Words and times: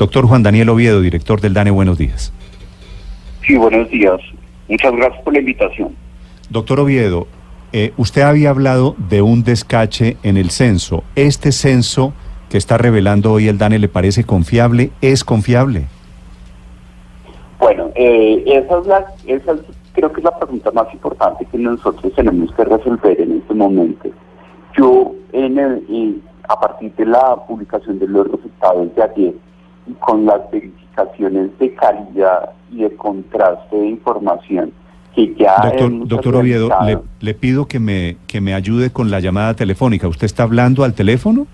Doctor 0.00 0.24
Juan 0.26 0.42
Daniel 0.42 0.70
Oviedo, 0.70 1.02
director 1.02 1.42
del 1.42 1.52
DANE, 1.52 1.70
buenos 1.72 1.98
días. 1.98 2.32
Sí, 3.46 3.54
buenos 3.58 3.86
días. 3.90 4.18
Muchas 4.66 4.92
gracias 4.94 5.22
por 5.22 5.34
la 5.34 5.40
invitación. 5.40 5.94
Doctor 6.48 6.80
Oviedo, 6.80 7.26
eh, 7.74 7.92
usted 7.98 8.22
había 8.22 8.48
hablado 8.48 8.94
de 9.10 9.20
un 9.20 9.44
descache 9.44 10.16
en 10.22 10.38
el 10.38 10.48
censo. 10.48 11.04
¿Este 11.16 11.52
censo 11.52 12.14
que 12.48 12.56
está 12.56 12.78
revelando 12.78 13.30
hoy 13.30 13.48
el 13.48 13.58
DANE 13.58 13.78
le 13.78 13.88
parece 13.88 14.24
confiable? 14.24 14.90
¿Es 15.02 15.22
confiable? 15.22 15.84
Bueno, 17.58 17.90
eh, 17.94 18.42
esa, 18.46 18.78
es 18.80 18.86
la, 18.86 19.04
esa 19.26 19.52
es- 19.52 19.60
creo 19.92 20.10
que 20.14 20.20
es 20.20 20.24
la 20.24 20.38
pregunta 20.38 20.70
más 20.70 20.86
importante 20.94 21.44
que 21.52 21.58
nosotros 21.58 22.10
tenemos 22.14 22.50
que 22.54 22.64
resolver 22.64 23.20
en 23.20 23.32
este 23.36 23.52
momento. 23.52 24.08
Yo, 24.78 25.12
en 25.34 25.58
el- 25.58 26.22
a 26.48 26.58
partir 26.58 26.90
de 26.96 27.04
la 27.04 27.36
publicación 27.46 27.98
de 27.98 28.08
los 28.08 28.26
resultados 28.30 28.94
de 28.96 29.02
ayer 29.02 29.34
y 29.86 29.92
con 29.94 30.26
las 30.26 30.40
verificaciones 30.50 31.50
de 31.58 31.74
calidad 31.74 32.50
y 32.72 32.82
de 32.82 32.94
contraste 32.96 33.76
de 33.76 33.86
información 33.88 34.72
que 35.14 35.34
ya 35.34 35.56
Doctor, 35.64 36.06
doctor 36.08 36.36
Oviedo, 36.36 36.70
le 37.20 37.34
pido 37.34 37.66
que 37.66 37.80
me, 37.80 38.16
que 38.28 38.40
me 38.40 38.54
ayude 38.54 38.90
con 38.90 39.10
la 39.10 39.18
llamada 39.20 39.54
telefónica. 39.54 40.06
¿Usted 40.06 40.26
está 40.26 40.44
hablando 40.44 40.84
al 40.84 40.94
teléfono? 40.94 41.46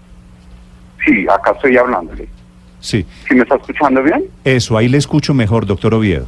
Sí, 1.05 1.27
acá 1.29 1.53
estoy 1.53 1.77
hablándole. 1.77 2.29
Sí. 2.81 3.07
¿Sí 3.27 3.35
me 3.35 3.43
está 3.43 3.55
escuchando 3.57 4.03
bien? 4.03 4.25
Eso, 4.45 4.77
ahí 4.77 4.89
le 4.89 4.99
escucho 4.99 5.33
mejor, 5.33 5.65
doctor 5.65 5.95
Oviedo. 5.95 6.27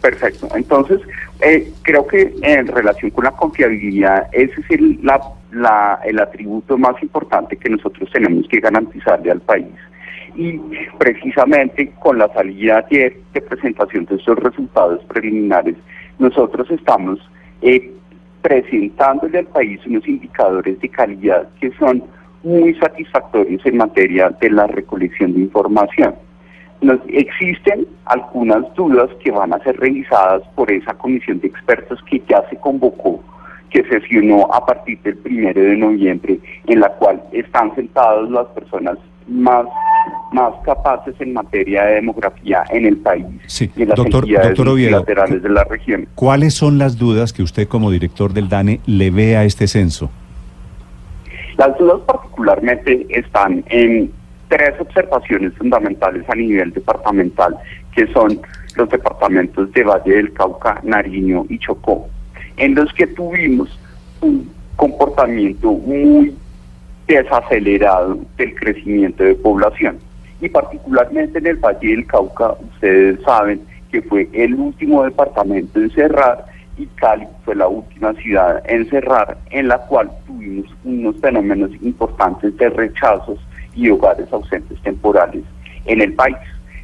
Perfecto. 0.00 0.48
Entonces, 0.56 1.00
eh, 1.40 1.72
creo 1.82 2.06
que 2.08 2.34
en 2.42 2.66
relación 2.66 3.10
con 3.12 3.24
la 3.24 3.30
confiabilidad, 3.30 4.26
ese 4.32 4.60
es 4.62 4.70
el, 4.70 4.98
la- 5.02 5.20
la- 5.52 6.00
el 6.04 6.18
atributo 6.18 6.76
más 6.76 7.00
importante 7.02 7.56
que 7.56 7.68
nosotros 7.70 8.10
tenemos 8.12 8.48
que 8.48 8.58
garantizarle 8.58 9.30
al 9.30 9.40
país. 9.40 9.66
Y 10.34 10.58
precisamente 10.98 11.92
con 12.00 12.18
la 12.18 12.28
salida 12.32 12.84
ayer 12.86 13.16
de 13.34 13.40
presentación 13.42 14.06
de 14.06 14.16
estos 14.16 14.38
resultados 14.38 15.04
preliminares, 15.04 15.76
nosotros 16.18 16.70
estamos 16.70 17.18
eh, 17.60 17.92
presentándole 18.40 19.40
al 19.40 19.46
país 19.46 19.80
unos 19.86 20.06
indicadores 20.06 20.80
de 20.80 20.88
calidad 20.88 21.48
que 21.60 21.70
son 21.72 22.02
muy 22.42 22.74
satisfactorios 22.74 23.64
en 23.64 23.76
materia 23.76 24.30
de 24.40 24.50
la 24.50 24.66
recolección 24.66 25.32
de 25.34 25.40
información. 25.40 26.14
Nos, 26.80 26.98
existen 27.08 27.86
algunas 28.06 28.74
dudas 28.74 29.08
que 29.22 29.30
van 29.30 29.52
a 29.52 29.60
ser 29.60 29.78
revisadas 29.78 30.42
por 30.56 30.70
esa 30.70 30.94
comisión 30.94 31.38
de 31.38 31.46
expertos 31.46 32.00
que 32.10 32.20
ya 32.28 32.42
se 32.50 32.56
convocó, 32.56 33.22
que 33.70 33.84
sesionó 33.84 34.52
a 34.52 34.66
partir 34.66 35.00
del 35.02 35.16
primero 35.18 35.60
de 35.60 35.76
noviembre, 35.76 36.40
en 36.66 36.80
la 36.80 36.88
cual 36.94 37.22
están 37.32 37.72
sentadas 37.76 38.28
las 38.30 38.46
personas 38.48 38.98
más, 39.28 39.66
más 40.32 40.52
capaces 40.64 41.14
en 41.20 41.32
materia 41.34 41.84
de 41.84 41.94
demografía 41.96 42.64
en 42.70 42.86
el 42.86 42.96
país 42.96 43.26
Sí, 43.46 43.70
y 43.76 43.82
en 43.82 43.88
las 43.90 43.96
doctor- 43.96 44.24
entidades 44.24 44.48
doctor 44.48 44.68
Oviedo, 44.68 44.96
multilaterales 44.98 45.42
de 45.42 45.48
la 45.48 45.64
región. 45.64 46.08
¿Cuáles 46.14 46.54
son 46.54 46.78
las 46.78 46.96
dudas 46.98 47.32
que 47.32 47.42
usted 47.42 47.68
como 47.68 47.90
director 47.90 48.32
del 48.32 48.48
DANE 48.48 48.80
le 48.86 49.10
ve 49.10 49.36
a 49.36 49.44
este 49.44 49.66
censo? 49.66 50.10
Las 51.58 51.76
dudas 51.78 52.00
particularmente 52.06 53.06
están 53.10 53.62
en 53.68 54.10
tres 54.48 54.74
observaciones 54.80 55.52
fundamentales 55.54 56.28
a 56.28 56.34
nivel 56.34 56.72
departamental, 56.72 57.56
que 57.94 58.06
son 58.12 58.40
los 58.76 58.88
departamentos 58.88 59.70
de 59.72 59.84
Valle 59.84 60.16
del 60.16 60.32
Cauca, 60.32 60.80
Nariño 60.82 61.44
y 61.48 61.58
Chocó, 61.58 62.08
en 62.56 62.74
los 62.74 62.92
que 62.94 63.06
tuvimos 63.06 63.68
un 64.22 64.50
comportamiento 64.76 65.72
muy 65.72 66.34
desacelerado 67.16 68.18
del 68.36 68.54
crecimiento 68.54 69.24
de 69.24 69.34
población. 69.34 69.98
Y 70.40 70.48
particularmente 70.48 71.38
en 71.38 71.46
el 71.46 71.56
Valle 71.56 71.88
del 71.88 72.06
Cauca, 72.06 72.52
ustedes 72.74 73.20
saben 73.22 73.60
que 73.90 74.02
fue 74.02 74.28
el 74.32 74.54
último 74.54 75.04
departamento 75.04 75.78
en 75.78 75.90
cerrar 75.90 76.46
y 76.78 76.86
Cali 76.96 77.26
fue 77.44 77.54
la 77.54 77.68
última 77.68 78.12
ciudad 78.14 78.62
en 78.66 78.88
cerrar, 78.88 79.36
en 79.50 79.68
la 79.68 79.78
cual 79.78 80.10
tuvimos 80.26 80.66
unos 80.84 81.16
fenómenos 81.20 81.70
importantes 81.82 82.56
de 82.56 82.70
rechazos 82.70 83.38
y 83.74 83.90
hogares 83.90 84.32
ausentes 84.32 84.80
temporales 84.82 85.44
en 85.84 86.00
el 86.00 86.14
país. 86.14 86.36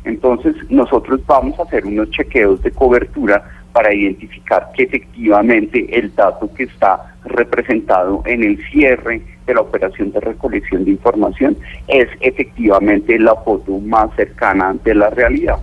Entonces, 0.04 0.54
nosotros 0.68 1.20
vamos 1.26 1.58
a 1.58 1.62
hacer 1.62 1.84
unos 1.84 2.10
chequeos 2.10 2.62
de 2.62 2.70
cobertura 2.70 3.42
para 3.72 3.92
identificar 3.92 4.70
que 4.74 4.84
efectivamente 4.84 5.86
el 5.98 6.14
dato 6.14 6.50
que 6.54 6.64
está 6.64 7.14
representado 7.24 8.22
en 8.26 8.44
el 8.44 8.62
cierre 8.70 9.22
de 9.48 9.54
la 9.54 9.62
operación 9.62 10.12
de 10.12 10.20
recolección 10.20 10.84
de 10.84 10.92
información 10.92 11.56
es 11.88 12.06
efectivamente 12.20 13.18
la 13.18 13.34
foto 13.34 13.78
más 13.80 14.14
cercana 14.14 14.76
de 14.84 14.94
la 14.94 15.10
realidad. 15.10 15.56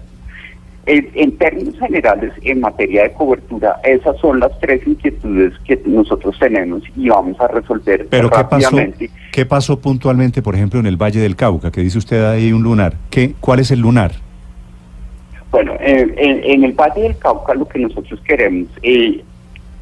En, 0.88 1.10
en 1.16 1.36
términos 1.38 1.80
generales, 1.80 2.32
en 2.44 2.60
materia 2.60 3.04
de 3.04 3.14
cobertura, 3.14 3.80
esas 3.84 4.18
son 4.20 4.40
las 4.40 4.52
tres 4.60 4.86
inquietudes 4.86 5.54
que 5.66 5.82
nosotros 5.86 6.38
tenemos 6.40 6.84
y 6.96 7.10
vamos 7.10 7.40
a 7.40 7.48
resolver 7.48 8.08
Pero 8.10 8.30
¿qué 8.30 8.44
pasó, 8.44 8.70
rápidamente. 8.70 9.10
¿qué 9.32 9.46
pasó 9.46 9.80
puntualmente, 9.80 10.44
por 10.44 10.54
ejemplo, 10.54 10.80
en 10.80 10.86
el 10.86 10.98
Valle 10.98 11.22
del 11.22 11.36
Cauca? 11.36 11.72
Que 11.72 11.82
dice 11.82 11.98
usted 11.98 12.24
ahí 12.24 12.52
un 12.52 12.62
lunar. 12.62 12.96
¿Qué, 13.10 13.34
¿Cuál 13.40 13.60
es 13.62 13.72
el 13.72 13.80
lunar? 13.80 14.12
Bueno, 15.50 15.74
eh, 15.80 16.14
en, 16.18 16.44
en 16.44 16.64
el 16.66 16.74
Valle 16.74 17.02
del 17.02 17.18
Cauca 17.18 17.56
lo 17.56 17.68
que 17.68 17.80
nosotros 17.80 18.20
queremos 18.28 18.68
eh, 18.84 19.24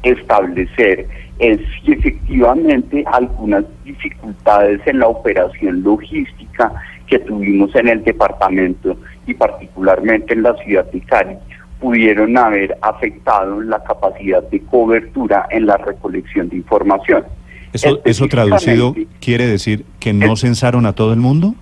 establecer 0.02 1.06
es 1.38 1.60
si 1.84 1.92
efectivamente 1.92 3.04
algunas 3.12 3.64
dificultades 3.84 4.80
en 4.86 5.00
la 5.00 5.08
operación 5.08 5.82
logística 5.82 6.72
que 7.06 7.18
tuvimos 7.18 7.74
en 7.74 7.88
el 7.88 8.04
departamento 8.04 8.96
y 9.26 9.34
particularmente 9.34 10.34
en 10.34 10.42
la 10.42 10.54
ciudad 10.56 10.90
de 10.90 11.00
Cali 11.00 11.36
pudieron 11.80 12.36
haber 12.38 12.76
afectado 12.80 13.60
la 13.60 13.82
capacidad 13.82 14.42
de 14.44 14.60
cobertura 14.60 15.46
en 15.50 15.66
la 15.66 15.76
recolección 15.76 16.48
de 16.48 16.56
información. 16.56 17.24
Eso, 17.72 18.00
eso 18.04 18.28
traducido 18.28 18.94
quiere 19.20 19.46
decir 19.46 19.84
que 19.98 20.12
no 20.12 20.36
censaron 20.36 20.86
a 20.86 20.92
todo 20.92 21.12
el 21.12 21.18
mundo. 21.18 21.54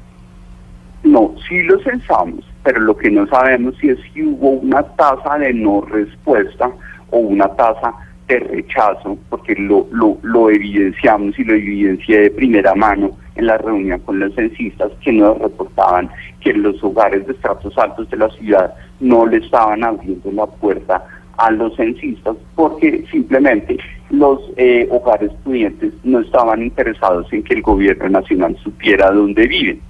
No, 1.03 1.35
sí 1.49 1.61
lo 1.63 1.81
censamos, 1.81 2.45
pero 2.63 2.81
lo 2.81 2.97
que 2.97 3.11
no 3.11 3.27
sabemos 3.27 3.75
si 3.81 3.89
es 3.89 3.99
si 4.13 4.23
hubo 4.23 4.51
una 4.51 4.83
tasa 4.83 5.39
de 5.39 5.55
no 5.55 5.81
respuesta 5.81 6.71
o 7.11 7.19
una 7.19 7.49
tasa 7.49 7.93
de 8.29 8.39
rechazo, 8.39 9.19
porque 9.29 9.55
lo, 9.55 9.87
lo, 9.91 10.19
lo 10.23 10.51
evidenciamos 10.51 11.39
y 11.39 11.45
lo 11.45 11.55
evidencié 11.55 12.21
de 12.21 12.31
primera 12.31 12.75
mano 12.75 13.11
en 13.35 13.47
la 13.47 13.59
reunión 13.59 14.01
con 14.01 14.21
los 14.21 14.35
censistas 14.35 14.91
que 15.03 15.13
nos 15.13 15.39
reportaban 15.39 16.11
que 16.41 16.53
los 16.53 16.83
hogares 16.83 17.27
de 17.27 17.33
estratos 17.33 17.77
altos 17.79 18.09
de 18.11 18.17
la 18.17 18.29
ciudad 18.31 18.75
no 19.01 19.27
le 19.27 19.39
estaban 19.39 19.85
abriendo 19.85 20.31
la 20.33 20.47
puerta 20.47 21.05
a 21.39 21.51
los 21.51 21.75
censistas 21.77 22.37
porque 22.55 23.05
simplemente 23.11 23.79
los 24.11 24.41
eh, 24.57 24.87
hogares 24.91 25.33
pudientes 25.45 25.93
no 26.05 26.21
estaban 26.21 26.63
interesados 26.63 27.33
en 27.33 27.43
que 27.43 27.55
el 27.55 27.63
gobierno 27.63 28.09
nacional 28.09 28.57
supiera 28.63 29.11
dónde 29.11 29.47
viven. 29.47 29.81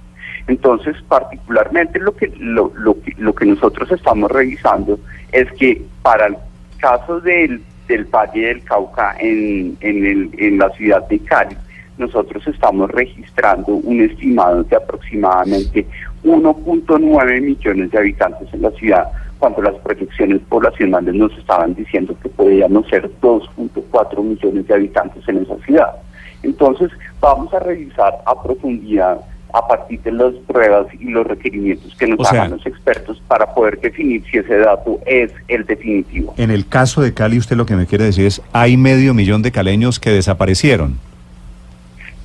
Entonces, 0.47 0.95
particularmente 1.07 1.99
lo 1.99 2.13
que, 2.15 2.31
lo, 2.37 2.71
lo 2.75 2.97
lo 3.17 3.33
que 3.33 3.45
nosotros 3.45 3.89
estamos 3.91 4.29
revisando 4.31 4.99
es 5.31 5.51
que 5.53 5.81
para 6.01 6.27
el 6.27 6.37
caso 6.79 7.21
del, 7.21 7.61
del 7.87 8.05
Valle 8.05 8.47
del 8.47 8.63
Cauca 8.63 9.15
en, 9.19 9.77
en, 9.81 10.05
el, 10.05 10.29
en 10.37 10.57
la 10.57 10.69
ciudad 10.71 11.07
de 11.07 11.19
Cali, 11.19 11.55
nosotros 11.97 12.45
estamos 12.47 12.89
registrando 12.91 13.73
un 13.73 14.01
estimado 14.01 14.63
de 14.63 14.75
aproximadamente 14.75 15.85
1.9 16.23 17.41
millones 17.41 17.91
de 17.91 17.97
habitantes 17.97 18.53
en 18.53 18.61
la 18.61 18.71
ciudad, 18.71 19.11
cuando 19.39 19.61
las 19.61 19.75
proyecciones 19.75 20.39
poblacionales 20.49 21.13
nos 21.13 21.37
estaban 21.37 21.75
diciendo 21.75 22.15
que 22.21 22.29
podíamos 22.29 22.87
ser 22.87 23.09
2.4 23.21 24.23
millones 24.23 24.67
de 24.67 24.73
habitantes 24.73 25.27
en 25.27 25.37
esa 25.39 25.57
ciudad. 25.65 25.93
Entonces, 26.41 26.91
vamos 27.19 27.53
a 27.53 27.59
revisar 27.59 28.13
a 28.25 28.41
profundidad 28.41 29.19
a 29.53 29.67
partir 29.67 30.01
de 30.01 30.11
las 30.11 30.33
pruebas 30.47 30.87
y 30.99 31.05
los 31.11 31.25
requerimientos 31.27 31.95
que 31.95 32.07
nos 32.07 32.19
O 32.19 32.23
sea- 32.25 32.41
hagan 32.41 32.57
los 32.57 32.65
expertos 32.65 33.21
para 33.27 33.53
poder 33.53 33.79
definir 33.79 34.23
si 34.29 34.39
ese 34.39 34.57
dato 34.57 34.99
es 35.05 35.31
el 35.47 35.63
definitivo. 35.65 36.33
En 36.37 36.49
el 36.51 36.67
caso 36.67 37.01
de 37.01 37.13
Cali, 37.13 37.37
usted 37.37 37.55
lo 37.55 37.65
que 37.65 37.75
me 37.75 37.85
quiere 37.85 38.05
decir 38.05 38.25
es, 38.25 38.41
hay 38.51 38.77
medio 38.77 39.13
millón 39.13 39.43
de 39.43 39.51
caleños 39.51 39.99
que 39.99 40.09
desaparecieron. 40.09 40.97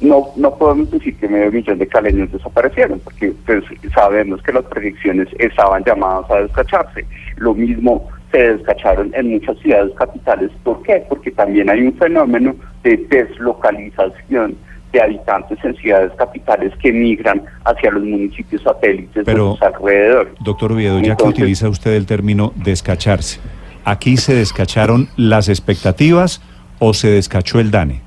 no, 0.01 0.29
no 0.37 0.55
podemos 0.55 0.91
decir 0.93 1.17
que 1.17 1.29
medio 1.29 1.51
millón 1.51 1.77
de 1.79 1.87
caleños 1.87 2.31
desaparecieron, 2.33 3.01
porque 3.01 3.33
pues, 3.45 3.65
sabemos 3.93 4.41
que 4.43 4.53
las 4.53 4.65
proyecciones 4.65 5.27
estaban 5.39 5.83
llamadas 5.85 6.31
a 6.31 6.37
descacharse. 6.43 7.05
Lo 7.37 7.53
mismo 7.53 8.09
se 8.31 8.55
descacharon 8.55 9.11
en 9.15 9.31
muchas 9.33 9.59
ciudades 9.59 9.93
capitales. 9.97 10.51
¿Por 10.63 10.83
qué? 10.83 11.05
Porque 11.09 11.31
también 11.33 11.69
hay 11.69 11.83
un 11.83 11.95
fenómeno 11.95 12.55
de 12.85 12.97
deslocalización 13.11 14.57
de 14.93 15.03
habitantes 15.03 15.59
en 15.65 15.77
ciudades 15.77 16.13
capitales 16.17 16.73
que 16.81 16.93
migran 16.93 17.43
hacia 17.65 17.91
los 17.91 18.03
municipios 18.03 18.63
satélites 18.63 19.25
de 19.25 19.35
los 19.35 19.61
alrededores. 19.61 20.33
Doctor 20.41 20.73
Oviedo, 20.73 21.01
ya 21.01 21.17
que 21.17 21.25
utiliza 21.25 21.69
usted 21.69 21.93
el 21.93 22.07
término 22.07 22.53
descacharse, 22.57 23.41
¿aquí 23.85 24.17
se 24.17 24.35
descacharon 24.35 25.09
las 25.17 25.49
expectativas 25.49 26.41
o 26.79 26.95
se 26.95 27.09
descachó 27.09 27.61
el 27.61 27.71
DANE? 27.71 28.01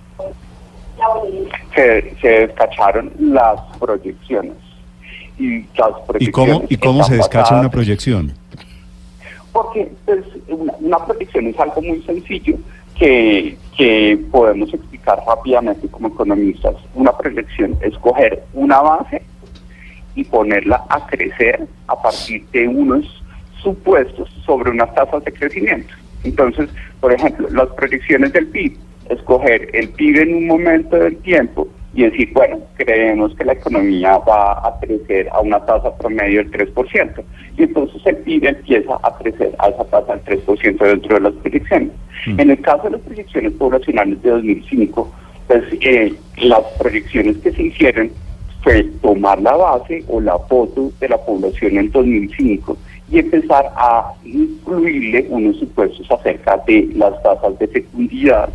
Se, 1.75 2.15
se 2.21 2.27
descacharon 2.27 3.11
las 3.19 3.59
proyecciones. 3.79 4.53
Y, 5.37 5.65
las 5.77 5.99
proyecciones 6.07 6.67
¿Y 6.69 6.77
cómo, 6.77 7.03
se 7.03 7.15
descacha 7.15 7.59
una 7.59 7.69
proyección? 7.69 8.33
Porque 9.51 9.91
pues, 10.05 10.19
una 10.47 11.05
proyección 11.05 11.47
es 11.47 11.59
algo 11.59 11.81
muy 11.81 12.01
sencillo 12.03 12.55
que, 12.97 13.57
podemos 14.31 14.73
explicar 14.73 15.19
rápidamente 15.25 15.87
como 15.87 16.09
economistas. 16.09 16.75
Una 16.93 17.11
proyección 17.17 17.77
es 17.81 17.97
coger 17.97 18.43
una 18.53 18.79
base 18.81 19.23
y 20.15 20.23
ponerla 20.25 20.83
a 20.89 21.05
crecer 21.07 21.67
a 21.87 22.01
partir 22.01 22.45
de 22.51 22.67
unos 22.67 23.23
supuestos 23.61 24.29
sobre 24.45 24.71
unas 24.71 24.93
tasas 24.93 25.23
de 25.23 25.33
crecimiento. 25.33 25.93
Entonces, 26.23 26.69
por 26.99 27.13
ejemplo, 27.13 27.47
las 27.49 27.69
proyecciones 27.69 28.33
del 28.33 28.47
PIB, 28.47 28.77
escoger 29.09 29.69
el 29.73 29.89
PIB 29.89 30.19
en 30.19 30.35
un 30.35 30.47
momento 30.47 30.95
del 30.95 31.17
tiempo 31.17 31.67
y 31.93 32.03
decir, 32.03 32.31
bueno, 32.33 32.59
creemos 32.75 33.35
que 33.35 33.43
la 33.43 33.53
economía 33.53 34.17
va 34.19 34.53
a 34.65 34.79
crecer 34.79 35.27
a 35.31 35.41
una 35.41 35.59
tasa 35.65 35.95
promedio 35.97 36.43
del 36.43 36.51
3%. 36.51 37.23
Y 37.57 37.63
entonces 37.63 38.01
el 38.05 38.17
PIB 38.17 38.45
empieza 38.45 38.97
a 39.03 39.17
crecer 39.17 39.53
a 39.59 39.67
esa 39.67 39.83
tasa 39.85 40.15
del 40.15 40.45
3% 40.45 40.77
dentro 40.77 41.15
de 41.15 41.21
las 41.21 41.33
proyecciones. 41.33 41.91
Mm. 42.27 42.39
En 42.39 42.51
el 42.51 42.61
caso 42.61 42.83
de 42.83 42.91
las 42.91 43.01
proyecciones 43.01 43.51
poblacionales 43.53 44.21
de 44.21 44.29
2005, 44.29 45.11
pues 45.47 45.63
eh, 45.81 46.13
las 46.37 46.61
proyecciones 46.79 47.37
que 47.39 47.51
se 47.51 47.63
hicieron 47.63 48.09
fue 48.63 48.83
tomar 49.01 49.41
la 49.41 49.55
base 49.55 50.03
o 50.07 50.21
la 50.21 50.37
foto 50.39 50.91
de 50.99 51.09
la 51.09 51.17
población 51.17 51.77
en 51.77 51.91
2005 51.91 52.77
y 53.09 53.19
empezar 53.19 53.65
a 53.75 54.13
incluirle 54.23 55.25
unos 55.29 55.57
supuestos 55.57 56.09
acerca 56.09 56.57
de 56.65 56.89
las 56.95 57.21
tasas 57.23 57.57
de 57.59 57.67
fecundidad, 57.67 58.49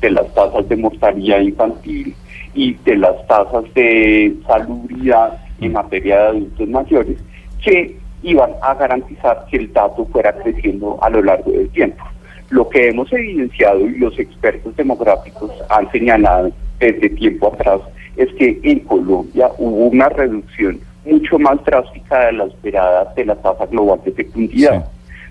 de 0.00 0.10
las 0.10 0.32
tasas 0.34 0.68
de 0.68 0.76
mortalidad 0.76 1.40
infantil, 1.40 2.14
y 2.54 2.74
de 2.74 2.96
las 2.96 3.26
tasas 3.26 3.64
de 3.74 4.34
salubridad 4.46 5.38
en 5.60 5.72
materia 5.72 6.16
de 6.16 6.28
adultos 6.28 6.68
mayores 6.68 7.18
que 7.62 7.96
iban 8.22 8.50
a 8.62 8.74
garantizar 8.74 9.46
que 9.50 9.58
el 9.58 9.72
dato 9.72 10.04
fuera 10.06 10.32
creciendo 10.32 10.98
a 11.02 11.10
lo 11.10 11.22
largo 11.22 11.50
del 11.50 11.68
tiempo. 11.70 12.04
Lo 12.50 12.68
que 12.68 12.88
hemos 12.88 13.12
evidenciado 13.12 13.80
y 13.80 13.98
los 13.98 14.18
expertos 14.18 14.74
demográficos 14.76 15.52
han 15.68 15.90
señalado 15.92 16.50
desde 16.78 17.10
tiempo 17.10 17.48
atrás 17.48 17.80
es 18.16 18.28
que 18.34 18.58
en 18.62 18.80
Colombia 18.80 19.48
hubo 19.58 19.86
una 19.86 20.08
reducción 20.08 20.80
mucho 21.04 21.38
más 21.38 21.64
drástica 21.64 22.26
de 22.26 22.32
la 22.32 22.44
esperada 22.44 23.12
de 23.14 23.24
la 23.24 23.36
tasa 23.36 23.66
global 23.66 24.00
de 24.04 24.12
fecundidad. 24.12 24.86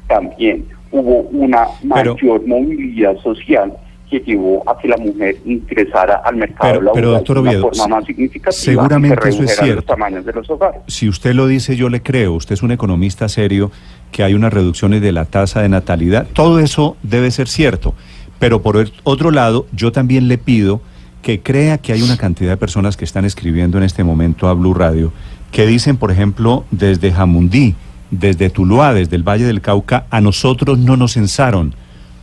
También 0.07 0.65
hubo 0.91 1.19
una 1.31 1.67
mayor 1.83 2.45
movilidad 2.47 3.17
social 3.17 3.73
que 4.09 4.19
llevó 4.19 4.63
a 4.69 4.77
que 4.77 4.87
la 4.87 4.97
mujer 4.97 5.37
ingresara 5.45 6.21
al 6.25 6.35
mercado 6.35 6.81
laboral 6.81 7.23
de 7.23 7.61
forma 7.61 7.87
más 7.87 8.05
significativa 8.05 8.51
seguramente 8.51 9.29
eso 9.29 9.43
es 9.43 9.55
cierto. 9.55 9.75
los 9.75 9.85
tamaños 9.85 10.25
de 10.25 10.33
los 10.33 10.49
hogares. 10.49 10.81
Si 10.87 11.07
usted 11.07 11.33
lo 11.33 11.47
dice, 11.47 11.75
yo 11.75 11.89
le 11.89 12.01
creo. 12.01 12.33
Usted 12.33 12.53
es 12.53 12.63
un 12.63 12.71
economista 12.71 13.29
serio, 13.29 13.71
que 14.11 14.23
hay 14.23 14.33
unas 14.33 14.51
reducciones 14.51 15.01
de 15.01 15.11
la 15.11 15.25
tasa 15.25 15.61
de 15.61 15.69
natalidad. 15.69 16.27
Todo 16.33 16.59
eso 16.59 16.97
debe 17.03 17.29
ser 17.31 17.47
cierto. 17.47 17.93
Pero 18.39 18.61
por 18.61 18.83
otro 19.03 19.31
lado, 19.31 19.67
yo 19.71 19.91
también 19.91 20.27
le 20.27 20.37
pido 20.37 20.81
que 21.21 21.41
crea 21.41 21.77
que 21.77 21.93
hay 21.93 22.01
una 22.01 22.17
cantidad 22.17 22.51
de 22.51 22.57
personas 22.57 22.97
que 22.97 23.05
están 23.05 23.25
escribiendo 23.25 23.77
en 23.77 23.83
este 23.83 24.03
momento 24.03 24.47
a 24.47 24.53
Blue 24.53 24.73
Radio, 24.73 25.11
que 25.51 25.67
dicen, 25.67 25.97
por 25.97 26.11
ejemplo, 26.11 26.63
desde 26.71 27.11
Jamundí, 27.11 27.75
desde 28.09 28.49
Tuluá, 28.49 28.93
desde 28.93 29.17
el 29.17 29.27
Valle 29.27 29.45
del 29.45 29.61
Cauca, 29.61 30.05
a 30.09 30.21
nosotros 30.21 30.79
no 30.79 30.95
nos 30.95 31.13
censaron 31.13 31.75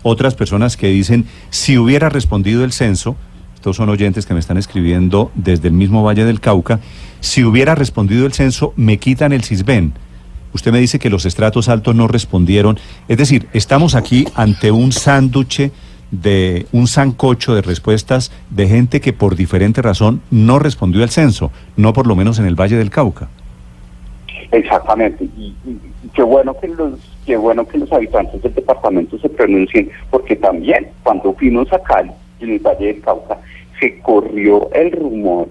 otras 0.07 0.35
personas 0.35 0.77
que 0.77 0.89
dicen, 0.89 1.27
si 1.51 1.79
hubiera 1.79 2.09
respondido 2.09 2.65
el 2.65 2.73
censo, 2.73 3.17
estos 3.55 3.77
son 3.77 3.89
oyentes 3.89 4.25
que 4.25 4.35
me 4.35 4.41
están 4.41 4.57
escribiendo 4.57 5.33
desde 5.35 5.69
el 5.69 5.75
mismo 5.75 6.05
Valle 6.05 6.25
del 6.25 6.41
Cauca, 6.41 6.79
si 7.21 7.43
hubiera 7.43 7.75
respondido 7.75 8.25
el 8.25 8.33
censo, 8.33 8.73
me 8.77 8.99
quitan 8.99 9.33
el 9.33 9.43
CISBEN. 9.43 9.95
Usted 10.53 10.71
me 10.71 10.79
dice 10.79 11.01
que 11.01 11.11
los 11.11 11.27
estratos 11.27 11.69
altos 11.69 11.95
no 11.97 12.07
respondieron. 12.07 12.79
Es 13.09 13.19
decir, 13.19 13.49
estamos 13.53 13.97
aquí 13.97 14.27
ante 14.37 14.71
un 14.71 14.93
sánduche 14.93 15.73
de 16.13 16.67
un 16.71 16.87
sancocho 16.87 17.57
de 17.57 17.63
respuestas 17.63 18.31
de 18.51 18.69
gente 18.69 19.01
que 19.01 19.13
por 19.13 19.35
diferente 19.35 19.83
razón 19.83 20.23
no 20.31 20.61
respondió 20.61 21.03
al 21.03 21.11
censo, 21.11 21.51
no 21.77 21.93
por 21.93 22.07
lo 22.07 22.15
menos 22.15 22.39
en 22.39 22.47
el 22.47 22.55
Valle 22.55 22.77
del 22.77 22.91
Cauca. 22.91 23.29
Exactamente, 24.53 25.25
y, 25.25 25.55
qué 26.15 26.23
bueno 26.23 26.57
que 26.61 26.69
los 26.69 27.01
qué 27.27 27.37
bueno 27.37 27.67
que 27.67 27.79
los 27.79 27.93
habitantes 27.93 28.41
del 28.41 28.55
departamento 28.55 29.19
se 29.19 29.29
pronuncien, 29.29 29.91
porque 30.11 30.37
también 30.37 30.89
cuando 31.03 31.35
fuimos 31.35 31.71
a 31.73 31.83
Cali, 31.83 32.13
en 32.41 32.51
el 32.53 32.59
Valle 32.61 32.87
del 32.87 33.01
Cauca, 33.03 33.39
se 33.81 33.99
corrió 34.01 34.71
el 34.73 34.93
rumor 34.93 35.49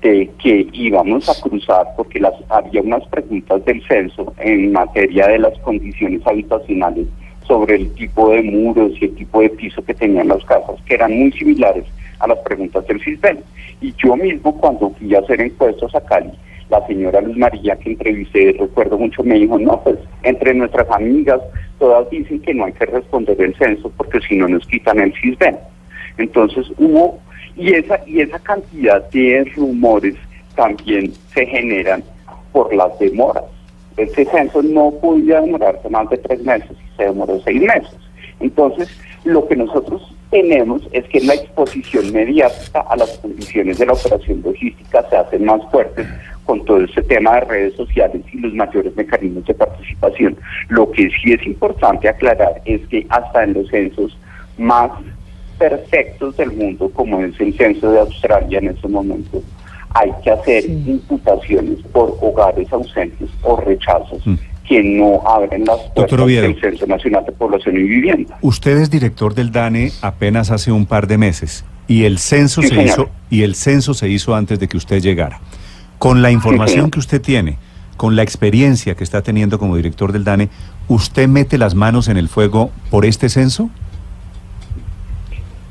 de 0.00 0.30
que 0.38 0.68
íbamos 0.72 1.28
a 1.28 1.40
cruzar, 1.40 1.86
porque 1.96 2.20
las, 2.20 2.34
había 2.48 2.82
unas 2.82 3.04
preguntas 3.08 3.64
del 3.64 3.84
censo 3.86 4.32
en 4.38 4.72
materia 4.72 5.26
de 5.26 5.40
las 5.40 5.58
condiciones 5.58 6.24
habitacionales 6.24 7.08
sobre 7.46 7.76
el 7.76 7.92
tipo 7.94 8.30
de 8.30 8.42
muros 8.42 8.92
y 9.00 9.06
el 9.06 9.14
tipo 9.16 9.40
de 9.40 9.50
piso 9.50 9.82
que 9.82 9.94
tenían 9.94 10.28
las 10.28 10.44
casas, 10.44 10.76
que 10.86 10.94
eran 10.94 11.18
muy 11.18 11.32
similares 11.32 11.84
a 12.20 12.28
las 12.28 12.38
preguntas 12.38 12.86
del 12.86 13.02
CISBEN. 13.02 13.40
Y 13.80 13.92
yo 14.02 14.16
mismo 14.16 14.56
cuando 14.60 14.90
fui 14.90 15.14
a 15.14 15.20
hacer 15.20 15.40
encuestas 15.40 15.94
a 15.94 16.00
Cali, 16.00 16.30
la 16.70 16.86
señora 16.86 17.20
Luz 17.20 17.36
María 17.36 17.76
que 17.76 17.90
entrevisté, 17.90 18.56
recuerdo 18.58 18.98
mucho, 18.98 19.22
me 19.22 19.36
dijo, 19.36 19.58
no, 19.58 19.82
pues 19.82 19.98
entre 20.22 20.54
nuestras 20.54 20.90
amigas 20.90 21.40
todas 21.78 22.08
dicen 22.10 22.40
que 22.40 22.54
no 22.54 22.64
hay 22.64 22.72
que 22.72 22.86
responder 22.86 23.40
el 23.40 23.54
censo 23.56 23.90
porque 23.96 24.20
si 24.20 24.36
no 24.36 24.48
nos 24.48 24.66
quitan 24.66 25.00
el 25.00 25.14
CISBEN. 25.14 25.56
Entonces 26.18 26.66
hubo, 26.78 27.18
y 27.56 27.74
esa, 27.74 28.00
y 28.06 28.20
esa 28.20 28.38
cantidad 28.40 29.08
de 29.10 29.50
rumores 29.56 30.16
también 30.56 31.12
se 31.32 31.46
generan 31.46 32.02
por 32.52 32.74
las 32.74 32.98
demoras. 32.98 33.44
Ese 33.96 34.24
censo 34.26 34.62
no 34.62 34.92
podía 35.00 35.40
demorarse 35.40 35.88
más 35.88 36.08
de 36.10 36.18
tres 36.18 36.42
meses 36.42 36.76
se 36.98 37.04
demoró 37.04 37.40
seis 37.44 37.62
meses. 37.62 37.96
Entonces, 38.40 38.88
lo 39.24 39.48
que 39.48 39.56
nosotros 39.56 40.02
tenemos 40.30 40.82
es 40.92 41.06
que 41.08 41.20
la 41.20 41.34
exposición 41.34 42.12
mediática 42.12 42.80
a 42.80 42.96
las 42.96 43.16
condiciones 43.18 43.78
de 43.78 43.86
la 43.86 43.94
operación 43.94 44.42
logística 44.44 45.08
se 45.08 45.16
hace 45.16 45.38
más 45.38 45.62
fuerte 45.70 46.06
con 46.48 46.64
todo 46.64 46.80
este 46.82 47.02
tema 47.02 47.34
de 47.34 47.40
redes 47.42 47.74
sociales 47.74 48.22
y 48.32 48.38
los 48.38 48.54
mayores 48.54 48.96
mecanismos 48.96 49.44
de 49.44 49.52
participación. 49.52 50.34
Lo 50.70 50.90
que 50.90 51.10
sí 51.10 51.34
es 51.34 51.46
importante 51.46 52.08
aclarar 52.08 52.62
es 52.64 52.80
que 52.88 53.06
hasta 53.10 53.44
en 53.44 53.52
los 53.52 53.68
censos 53.68 54.16
más 54.56 54.90
perfectos 55.58 56.38
del 56.38 56.52
mundo, 56.52 56.90
como 56.94 57.20
es 57.20 57.38
el 57.38 57.54
censo 57.54 57.92
de 57.92 58.00
Australia 58.00 58.60
en 58.60 58.68
este 58.68 58.88
momento, 58.88 59.42
hay 59.90 60.10
que 60.24 60.30
hacer 60.30 60.64
imputaciones 60.64 61.82
por 61.92 62.16
hogares 62.22 62.72
ausentes 62.72 63.28
o 63.42 63.56
rechazos. 63.60 64.26
Mm. 64.26 64.36
que 64.66 64.82
no 64.82 65.22
abren 65.26 65.64
las 65.64 65.80
puertas 65.94 66.26
del 66.26 66.60
Censo 66.60 66.86
Nacional 66.86 67.24
de 67.24 67.32
Población 67.32 67.78
y 67.78 67.84
Vivienda. 67.84 68.38
Usted 68.42 68.76
es 68.76 68.90
director 68.90 69.34
del 69.34 69.50
DANE 69.50 69.92
apenas 70.02 70.50
hace 70.50 70.70
un 70.70 70.84
par 70.84 71.06
de 71.06 71.16
meses 71.16 71.64
y 71.86 72.04
el 72.04 72.18
censo 72.18 72.60
se 72.60 72.82
hizo 72.82 73.08
y 73.30 73.44
el 73.44 73.54
censo 73.54 73.94
se 73.94 74.10
hizo 74.10 74.34
antes 74.34 74.60
de 74.60 74.68
que 74.68 74.76
usted 74.76 75.00
llegara. 75.00 75.40
Con 75.98 76.22
la 76.22 76.30
información 76.30 76.90
que 76.90 77.00
usted 77.00 77.20
tiene, 77.20 77.58
con 77.96 78.14
la 78.14 78.22
experiencia 78.22 78.94
que 78.94 79.02
está 79.02 79.22
teniendo 79.22 79.58
como 79.58 79.74
director 79.74 80.12
del 80.12 80.22
DANE, 80.22 80.48
¿usted 80.86 81.26
mete 81.26 81.58
las 81.58 81.74
manos 81.74 82.06
en 82.08 82.16
el 82.16 82.28
fuego 82.28 82.70
por 82.88 83.04
este 83.04 83.28
censo? 83.28 83.68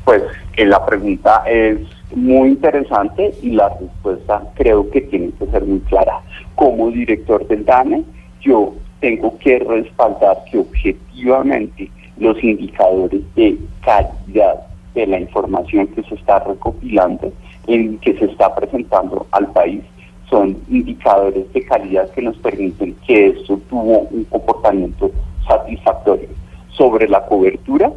Pues 0.03 0.21
eh, 0.57 0.65
la 0.65 0.85
pregunta 0.85 1.43
es 1.47 1.79
muy 2.13 2.49
interesante 2.49 3.33
y 3.41 3.51
la 3.51 3.69
respuesta 3.69 4.43
creo 4.55 4.89
que 4.89 5.01
tiene 5.01 5.31
que 5.39 5.45
ser 5.47 5.63
muy 5.63 5.79
clara. 5.81 6.19
Como 6.55 6.91
director 6.91 7.47
del 7.47 7.63
DANE, 7.63 8.03
yo 8.41 8.73
tengo 8.99 9.37
que 9.39 9.59
respaldar 9.59 10.43
que 10.51 10.57
objetivamente 10.57 11.89
los 12.17 12.43
indicadores 12.43 13.21
de 13.35 13.57
calidad 13.81 14.67
de 14.93 15.07
la 15.07 15.19
información 15.19 15.87
que 15.87 16.03
se 16.03 16.15
está 16.15 16.39
recopilando, 16.39 17.31
en 17.67 17.97
que 17.99 18.17
se 18.17 18.25
está 18.25 18.53
presentando 18.55 19.27
al 19.31 19.47
país, 19.51 19.83
son 20.29 20.57
indicadores 20.69 21.51
de 21.53 21.63
calidad 21.65 22.09
que 22.11 22.21
nos 22.21 22.37
permiten 22.37 22.95
que 23.05 23.27
esto 23.27 23.59
tuvo 23.69 23.99
un 24.11 24.23
comportamiento 24.25 25.11
satisfactorio. 25.47 26.27
Sobre 26.69 27.07
la 27.07 27.25
cobertura, 27.25 27.91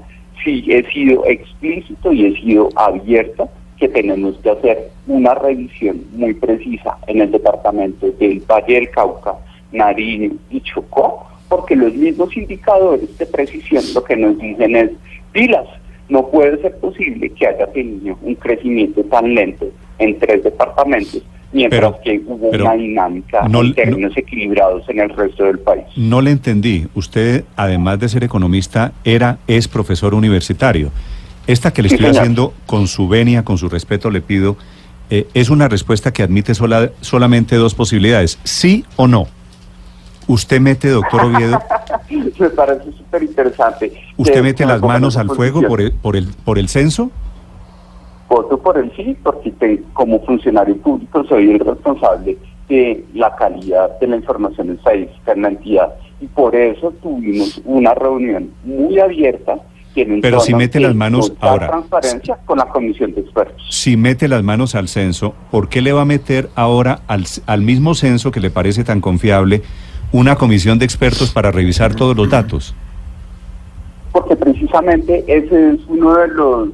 sí 0.44 0.64
he 0.68 0.88
sido 0.90 1.26
explícito 1.26 2.12
y 2.12 2.26
he 2.26 2.40
sido 2.40 2.68
abierto 2.76 3.48
que 3.78 3.88
tenemos 3.88 4.36
que 4.38 4.50
hacer 4.50 4.90
una 5.06 5.34
revisión 5.34 6.04
muy 6.12 6.34
precisa 6.34 6.98
en 7.06 7.22
el 7.22 7.30
departamento 7.32 8.10
del 8.18 8.40
Valle 8.40 8.74
del 8.74 8.90
Cauca, 8.90 9.34
Nariño 9.72 10.32
y 10.50 10.60
Chocó, 10.60 11.26
porque 11.48 11.74
los 11.74 11.92
mismos 11.94 12.36
indicadores 12.36 13.16
de 13.18 13.26
precisión 13.26 13.82
lo 13.94 14.04
que 14.04 14.16
nos 14.16 14.38
dicen 14.38 14.76
es, 14.76 14.90
pilas, 15.32 15.66
no 16.08 16.26
puede 16.28 16.60
ser 16.60 16.76
posible 16.78 17.30
que 17.30 17.46
haya 17.46 17.66
tenido 17.68 18.18
un 18.22 18.34
crecimiento 18.34 19.02
tan 19.04 19.34
lento 19.34 19.66
en 19.98 20.18
tres 20.18 20.44
departamentos, 20.44 21.22
mientras 21.52 21.94
que 22.04 22.22
hubo 22.26 22.48
una 22.50 22.74
dinámica 22.74 23.46
en 23.46 23.74
términos 23.74 24.16
equilibrados 24.16 24.88
en 24.88 25.00
el 25.00 25.10
resto 25.10 25.44
del 25.44 25.58
país. 25.58 25.84
No 25.96 26.20
le 26.20 26.30
entendí. 26.30 26.86
Usted, 26.94 27.44
además 27.56 27.98
de 27.98 28.08
ser 28.08 28.24
economista, 28.24 28.92
era, 29.04 29.38
es 29.46 29.68
profesor 29.68 30.14
universitario. 30.14 30.90
Esta 31.46 31.72
que 31.72 31.82
le 31.82 31.88
estoy 31.88 32.06
haciendo 32.06 32.54
con 32.66 32.86
su 32.86 33.08
venia, 33.08 33.44
con 33.44 33.58
su 33.58 33.68
respeto, 33.68 34.10
le 34.10 34.20
pido, 34.20 34.56
eh, 35.10 35.26
es 35.34 35.50
una 35.50 35.68
respuesta 35.68 36.12
que 36.12 36.22
admite 36.22 36.54
sola, 36.54 36.90
solamente 37.00 37.56
dos 37.56 37.74
posibilidades, 37.74 38.38
sí 38.44 38.84
o 38.96 39.08
no. 39.08 39.26
¿Usted 40.28 40.60
mete, 40.60 40.88
doctor 40.88 41.24
Oviedo? 41.24 41.60
Me 42.38 42.50
parece 42.50 42.92
súper 42.92 43.24
interesante. 43.24 43.92
¿Usted 44.16 44.42
mete 44.42 44.64
las 44.64 44.80
manos 44.80 45.16
al 45.16 45.28
fuego 45.28 45.62
por 45.62 45.80
el, 45.80 45.92
por, 45.92 46.16
el, 46.16 46.28
por 46.44 46.58
el 46.58 46.68
censo? 46.68 47.10
Voto 48.30 48.56
por 48.58 48.78
el 48.78 48.90
sí, 48.96 49.14
porque 49.22 49.82
como 49.92 50.24
funcionario 50.24 50.76
público 50.76 51.24
soy 51.24 51.50
el 51.50 51.58
responsable 51.58 52.38
de 52.68 53.04
la 53.12 53.34
calidad 53.36 53.98
de 53.98 54.06
la 54.06 54.16
información 54.16 54.70
estadística 54.70 55.32
en 55.32 55.42
la 55.42 55.48
entidad. 55.48 55.94
Y 56.20 56.26
por 56.28 56.54
eso 56.54 56.92
tuvimos 57.02 57.60
una 57.64 57.92
reunión 57.92 58.50
muy 58.64 58.98
abierta 59.00 59.60
pero 60.22 60.40
si 60.40 60.54
mete 60.54 60.78
las 60.78 60.94
manos 60.94 61.32
ahora. 61.40 61.66
transparencia 61.68 62.38
con 62.44 62.58
la 62.58 62.66
comisión 62.66 63.12
de 63.12 63.22
expertos. 63.22 63.66
Si 63.70 63.96
mete 63.96 64.28
las 64.28 64.42
manos 64.42 64.74
al 64.74 64.88
censo, 64.88 65.34
¿por 65.50 65.68
qué 65.68 65.82
le 65.82 65.92
va 65.92 66.02
a 66.02 66.04
meter 66.04 66.48
ahora 66.54 67.00
al, 67.08 67.24
al 67.46 67.62
mismo 67.62 67.94
censo 67.94 68.30
que 68.30 68.40
le 68.40 68.50
parece 68.50 68.84
tan 68.84 69.00
confiable 69.00 69.62
una 70.12 70.36
comisión 70.36 70.78
de 70.78 70.84
expertos 70.84 71.32
para 71.32 71.50
revisar 71.50 71.94
todos 71.94 72.16
los 72.16 72.30
datos? 72.30 72.74
Porque 74.12 74.36
precisamente 74.36 75.24
ese 75.26 75.72
es 75.72 75.80
uno 75.88 76.14
de 76.14 76.28
los 76.28 76.68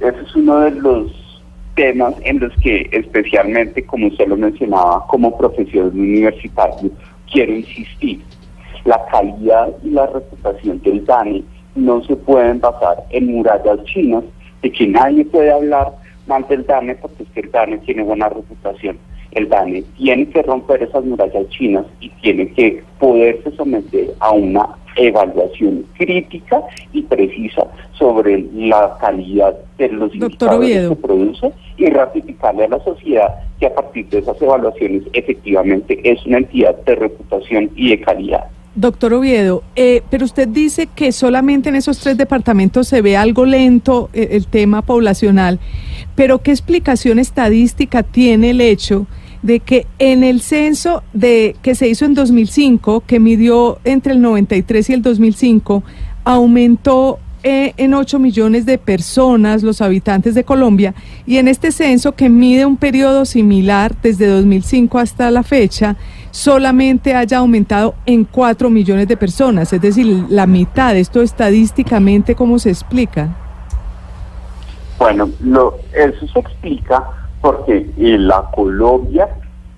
ese 0.00 0.20
es 0.20 0.36
uno 0.36 0.60
de 0.60 0.70
los 0.72 1.42
temas 1.74 2.14
en 2.24 2.40
los 2.40 2.52
que 2.62 2.88
especialmente, 2.92 3.84
como 3.86 4.08
usted 4.08 4.26
lo 4.26 4.36
mencionaba, 4.36 5.06
como 5.06 5.36
profesor 5.36 5.86
universitario, 5.86 6.90
quiero 7.30 7.52
insistir. 7.54 8.20
La 8.84 9.00
calidad 9.10 9.68
y 9.84 9.90
la 9.90 10.06
reputación 10.06 10.80
del 10.82 11.04
DANE 11.04 11.42
no 11.74 12.02
se 12.04 12.16
pueden 12.16 12.60
basar 12.60 13.04
en 13.10 13.26
murallas 13.26 13.84
chinas, 13.84 14.24
de 14.62 14.72
que 14.72 14.86
nadie 14.86 15.24
puede 15.24 15.52
hablar 15.52 15.92
mal 16.26 16.44
del 16.48 16.66
DANE 16.66 16.96
porque 16.96 17.22
es 17.22 17.28
que 17.30 17.40
el 17.40 17.50
DANE 17.50 17.78
tiene 17.78 18.02
buena 18.02 18.28
reputación. 18.28 18.98
El 19.32 19.48
DANE 19.48 19.84
tiene 19.96 20.28
que 20.28 20.42
romper 20.42 20.82
esas 20.82 21.04
murallas 21.04 21.48
chinas 21.50 21.84
y 22.00 22.08
tiene 22.22 22.50
que 22.52 22.82
poderse 22.98 23.50
someter 23.52 24.14
a 24.20 24.32
una 24.32 24.68
evaluación 24.96 25.84
crítica 25.96 26.62
y 26.92 27.02
precisa 27.02 27.66
sobre 27.92 28.44
la 28.52 28.96
calidad 29.00 29.54
de 29.76 29.88
los 29.88 30.12
indicadores 30.14 30.88
que 30.88 30.96
produce 30.96 31.52
y 31.76 31.86
ratificarle 31.86 32.64
a 32.64 32.68
la 32.68 32.84
sociedad 32.84 33.34
que 33.60 33.66
a 33.66 33.74
partir 33.74 34.08
de 34.08 34.18
esas 34.18 34.40
evaluaciones 34.40 35.02
efectivamente 35.12 36.00
es 36.02 36.24
una 36.26 36.38
entidad 36.38 36.76
de 36.84 36.94
reputación 36.94 37.70
y 37.76 37.90
de 37.90 38.00
calidad. 38.00 38.44
Doctor 38.74 39.14
Oviedo, 39.14 39.64
eh, 39.74 40.02
pero 40.08 40.24
usted 40.24 40.46
dice 40.46 40.88
que 40.94 41.10
solamente 41.10 41.68
en 41.68 41.74
esos 41.74 41.98
tres 41.98 42.16
departamentos 42.16 42.86
se 42.86 43.02
ve 43.02 43.16
algo 43.16 43.44
lento 43.44 44.08
eh, 44.12 44.28
el 44.32 44.46
tema 44.46 44.82
poblacional, 44.82 45.58
pero 46.18 46.42
¿qué 46.42 46.50
explicación 46.50 47.20
estadística 47.20 48.02
tiene 48.02 48.50
el 48.50 48.60
hecho 48.60 49.06
de 49.42 49.60
que 49.60 49.86
en 50.00 50.24
el 50.24 50.40
censo 50.40 51.04
de 51.12 51.54
que 51.62 51.76
se 51.76 51.86
hizo 51.86 52.06
en 52.06 52.14
2005, 52.14 53.04
que 53.06 53.20
midió 53.20 53.78
entre 53.84 54.14
el 54.14 54.20
93 54.20 54.90
y 54.90 54.94
el 54.94 55.02
2005, 55.02 55.84
aumentó 56.24 57.20
eh, 57.44 57.72
en 57.76 57.94
8 57.94 58.18
millones 58.18 58.66
de 58.66 58.78
personas 58.78 59.62
los 59.62 59.80
habitantes 59.80 60.34
de 60.34 60.42
Colombia 60.42 60.92
y 61.24 61.36
en 61.36 61.46
este 61.46 61.70
censo 61.70 62.16
que 62.16 62.28
mide 62.28 62.66
un 62.66 62.78
periodo 62.78 63.24
similar 63.24 63.94
desde 64.02 64.26
2005 64.26 64.98
hasta 64.98 65.30
la 65.30 65.44
fecha, 65.44 65.94
solamente 66.32 67.14
haya 67.14 67.38
aumentado 67.38 67.94
en 68.06 68.24
4 68.24 68.70
millones 68.70 69.06
de 69.06 69.16
personas, 69.16 69.72
es 69.72 69.80
decir, 69.80 70.24
la 70.28 70.48
mitad. 70.48 70.96
¿Esto 70.96 71.22
estadísticamente 71.22 72.34
cómo 72.34 72.58
se 72.58 72.70
explica? 72.70 73.36
Bueno, 74.98 75.28
lo, 75.40 75.74
eso 75.94 76.26
se 76.26 76.40
explica 76.40 77.04
porque 77.40 77.88
en 77.96 78.26
la 78.26 78.42
Colombia 78.54 79.28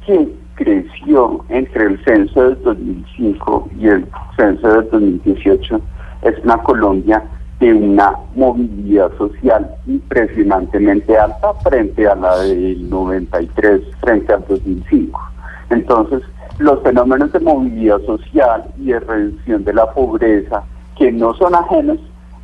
que 0.07 0.29
creció 0.55 1.45
entre 1.49 1.87
el 1.87 2.05
censo 2.05 2.43
del 2.43 2.63
2005 2.63 3.69
y 3.79 3.89
el 3.89 4.07
censo 4.37 4.69
del 4.69 4.91
2018 4.91 5.81
es 6.23 6.45
una 6.45 6.57
Colombia 6.63 7.23
de 7.61 7.75
una 7.75 8.15
movilidad 8.35 9.11
social 9.19 9.71
impresionantemente 9.87 11.17
alta 11.19 11.53
frente 11.63 12.09
a 12.09 12.15
la 12.15 12.39
del 12.39 12.89
93, 12.89 13.83
frente 14.01 14.33
al 14.33 14.45
2005. 14.49 15.21
Entonces, 15.69 16.23
los 16.59 16.83
fenómenos 16.83 17.31
de 17.33 17.41
movilidad 17.41 18.01
social 18.07 18.65
y 18.79 18.87
de 18.87 19.01
reducción 19.01 19.65
de 19.65 19.75
la 19.75 19.93
pobreza 19.93 20.63
que 20.97 21.13
no 21.13 21.35
son 21.35 21.55
ajenos 21.55 21.99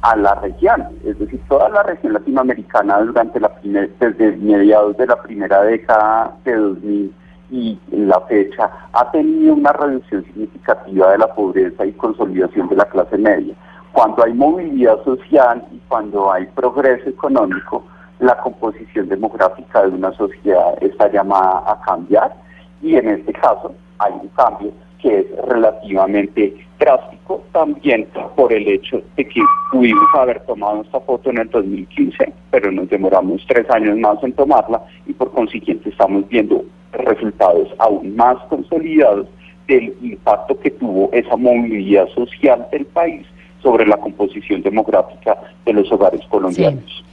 a 0.07 0.15
la 0.15 0.37
región, 0.37 0.87
es 1.05 1.19
decir, 1.19 1.41
toda 1.49 1.69
la 1.69 1.83
región 1.83 2.13
latinoamericana 2.13 3.01
durante 3.01 3.41
la 3.41 3.51
desde 3.63 4.37
mediados 4.37 4.97
de 4.97 5.07
la 5.07 5.21
primera 5.21 5.63
década 5.63 6.33
de 6.45 6.55
2000 6.55 7.15
y 7.51 7.79
la 7.91 8.21
fecha 8.23 8.71
ha 8.93 9.11
tenido 9.11 9.55
una 9.55 9.73
reducción 9.73 10.25
significativa 10.27 11.11
de 11.11 11.19
la 11.19 11.35
pobreza 11.35 11.85
y 11.85 11.93
consolidación 11.93 12.69
de 12.69 12.77
la 12.77 12.85
clase 12.85 13.19
media. 13.19 13.55
Cuando 13.93 14.25
hay 14.25 14.33
movilidad 14.33 15.03
social 15.05 15.65
y 15.73 15.79
cuando 15.89 16.33
hay 16.33 16.47
progreso 16.55 17.09
económico, 17.09 17.85
la 18.21 18.37
composición 18.39 19.09
demográfica 19.09 19.83
de 19.83 19.89
una 19.89 20.13
sociedad 20.13 20.75
está 20.83 21.11
llamada 21.11 21.65
a 21.67 21.81
cambiar 21.85 22.33
y 22.81 22.95
en 22.95 23.09
este 23.09 23.33
caso 23.33 23.75
hay 23.99 24.13
un 24.23 24.29
cambio 24.29 24.73
que 25.01 25.21
es 25.21 25.27
relativamente 25.49 26.55
drástico 26.79 27.43
también 27.53 28.07
por 28.35 28.53
el 28.53 28.69
hecho 28.69 29.03
de 29.17 29.27
que 29.27 29.41
pudimos 29.73 30.09
haber 30.15 30.41
tomado 30.41 30.83
esta 30.83 31.01
foto 31.01 31.31
en 31.31 31.39
el 31.39 31.51
2015, 31.51 32.33
pero 32.51 32.71
nos 32.71 32.89
demoramos 32.89 33.45
tres 33.49 33.69
años 33.71 33.99
más 33.99 34.23
en 34.23 34.33
tomarla 34.33 34.83
y 35.07 35.13
por 35.13 35.33
consiguiente 35.33 35.89
estamos 35.89 36.29
viendo 36.29 36.65
resultados 36.93 37.69
aún 37.79 38.15
más 38.17 38.37
consolidados 38.49 39.27
del 39.67 39.95
impacto 40.03 40.59
que 40.61 40.71
tuvo 40.71 41.11
esa 41.13 41.37
movilidad 41.37 42.09
social 42.09 42.67
del 42.71 42.87
país 42.87 43.27
sobre 43.63 43.87
la 43.87 43.97
composición 43.97 44.63
demográfica 44.63 45.37
de 45.65 45.73
los 45.73 45.91
hogares 45.91 46.21
colombianos. 46.29 47.05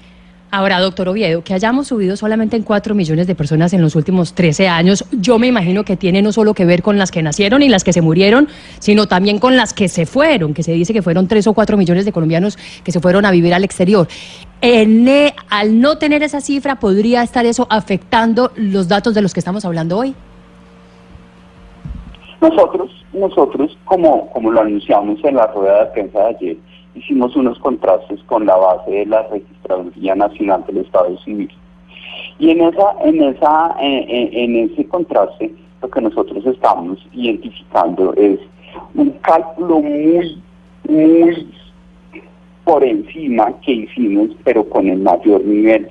Ahora, 0.55 0.79
doctor 0.79 1.09
Oviedo, 1.09 1.43
que 1.43 1.55
hayamos 1.55 1.87
subido 1.87 2.15
solamente 2.15 2.55
en 2.55 2.61
4 2.61 2.93
millones 2.93 3.25
de 3.25 3.33
personas 3.33 3.73
en 3.73 3.81
los 3.81 3.95
últimos 3.95 4.35
13 4.35 4.67
años, 4.67 5.03
yo 5.11 5.39
me 5.39 5.47
imagino 5.47 5.83
que 5.83 5.97
tiene 5.97 6.21
no 6.21 6.31
solo 6.31 6.53
que 6.53 6.63
ver 6.63 6.83
con 6.83 6.99
las 6.99 7.09
que 7.09 7.23
nacieron 7.23 7.63
y 7.63 7.69
las 7.69 7.83
que 7.83 7.91
se 7.91 8.03
murieron, 8.03 8.47
sino 8.77 9.07
también 9.07 9.39
con 9.39 9.57
las 9.57 9.73
que 9.73 9.87
se 9.87 10.05
fueron, 10.05 10.53
que 10.53 10.61
se 10.61 10.73
dice 10.73 10.93
que 10.93 11.01
fueron 11.01 11.27
3 11.27 11.47
o 11.47 11.55
4 11.55 11.75
millones 11.75 12.05
de 12.05 12.11
colombianos 12.11 12.59
que 12.83 12.91
se 12.91 12.99
fueron 12.99 13.25
a 13.25 13.31
vivir 13.31 13.51
al 13.51 13.63
exterior. 13.63 14.07
E, 14.61 15.33
al 15.49 15.81
no 15.81 15.97
tener 15.97 16.21
esa 16.21 16.39
cifra, 16.39 16.75
¿podría 16.75 17.23
estar 17.23 17.47
eso 17.47 17.65
afectando 17.71 18.51
los 18.55 18.87
datos 18.87 19.15
de 19.15 19.23
los 19.23 19.33
que 19.33 19.39
estamos 19.39 19.65
hablando 19.65 19.97
hoy? 19.97 20.13
Nosotros, 22.41 22.91
nosotros 23.11 23.75
como, 23.85 24.29
como 24.29 24.51
lo 24.51 24.61
anunciamos 24.61 25.17
en 25.23 25.35
la 25.35 25.47
rueda 25.47 25.85
de 25.85 25.91
prensa 25.93 26.19
de 26.19 26.25
ayer, 26.27 26.57
hicimos 26.95 27.35
unos 27.35 27.59
contrastes 27.59 28.21
con 28.23 28.45
la 28.45 28.55
base 28.55 28.91
de 28.91 29.05
la 29.05 29.23
Registraduría 29.27 30.15
Nacional 30.15 30.63
del 30.67 30.77
Estado 30.77 31.17
Civil. 31.19 31.49
Y 32.39 32.51
en 32.51 32.61
esa, 32.61 32.95
en 33.03 33.21
esa, 33.23 33.75
en, 33.79 34.55
ese 34.55 34.87
contraste, 34.87 35.53
lo 35.81 35.89
que 35.89 36.01
nosotros 36.01 36.45
estamos 36.45 36.99
identificando 37.13 38.13
es 38.15 38.39
un 38.95 39.11
cálculo 39.21 39.81
muy, 39.81 40.41
muy 40.87 41.53
por 42.63 42.83
encima 42.83 43.53
que 43.61 43.73
hicimos, 43.73 44.29
pero 44.43 44.67
con 44.69 44.87
el 44.87 44.99
mayor 44.99 45.43
nivel 45.43 45.87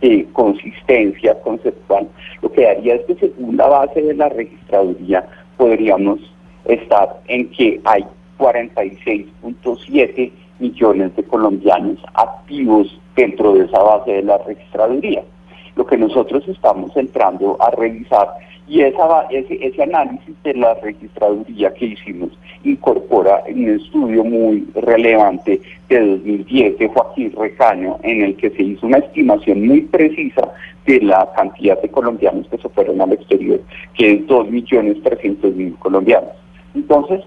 de 0.00 0.26
consistencia 0.32 1.40
conceptual, 1.42 2.08
lo 2.42 2.52
que 2.52 2.66
haría 2.66 2.94
es 2.94 3.04
que 3.06 3.14
según 3.16 3.56
la 3.56 3.66
base 3.66 4.00
de 4.00 4.14
la 4.14 4.28
registraduría 4.28 5.26
podríamos 5.56 6.20
estar 6.64 7.20
en 7.28 7.50
que 7.50 7.80
hay 7.84 8.04
46.7 8.38 10.30
millones 10.60 11.14
de 11.16 11.24
colombianos 11.24 11.98
activos 12.14 12.98
dentro 13.16 13.54
de 13.54 13.64
esa 13.64 13.82
base 13.82 14.12
de 14.12 14.22
la 14.22 14.38
registraduría. 14.38 15.22
lo 15.76 15.86
que 15.86 15.96
nosotros 15.96 16.46
estamos 16.48 16.96
entrando 16.96 17.56
a 17.60 17.70
revisar 17.70 18.28
y 18.66 18.82
esa, 18.82 19.22
ese, 19.30 19.58
ese 19.64 19.82
análisis 19.82 20.34
de 20.42 20.54
la 20.54 20.74
registraduría 20.74 21.72
que 21.72 21.86
hicimos 21.86 22.30
incorpora 22.64 23.42
un 23.48 23.68
estudio 23.68 24.24
muy 24.24 24.66
relevante 24.74 25.60
de 25.88 26.00
2010 26.00 26.78
de 26.78 26.88
Joaquín 26.88 27.32
Recaño, 27.38 27.98
en 28.02 28.22
el 28.22 28.36
que 28.36 28.50
se 28.50 28.62
hizo 28.62 28.86
una 28.86 28.98
estimación 28.98 29.66
muy 29.66 29.82
precisa 29.82 30.52
de 30.86 31.00
la 31.00 31.30
cantidad 31.36 31.80
de 31.80 31.88
colombianos 31.88 32.46
que 32.48 32.58
se 32.58 32.68
fueron 32.68 33.00
al 33.00 33.12
exterior, 33.12 33.60
que 33.94 34.14
es 34.14 34.20
2.300.000 34.26 35.78
colombianos. 35.78 36.32
Entonces, 36.74 37.22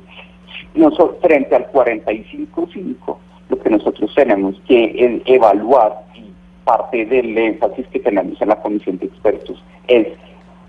nosotros, 0.75 1.17
frente 1.21 1.55
al 1.55 1.71
45.5, 1.71 3.17
lo 3.49 3.59
que 3.59 3.69
nosotros 3.69 4.13
tenemos 4.15 4.59
que 4.67 5.21
evaluar, 5.25 6.03
y 6.15 6.31
parte 6.63 7.05
del 7.05 7.37
énfasis 7.37 7.87
que 7.87 7.99
tenemos 7.99 8.41
en 8.41 8.49
la 8.49 8.61
comisión 8.61 8.97
de 8.97 9.07
expertos, 9.07 9.61
es 9.87 10.07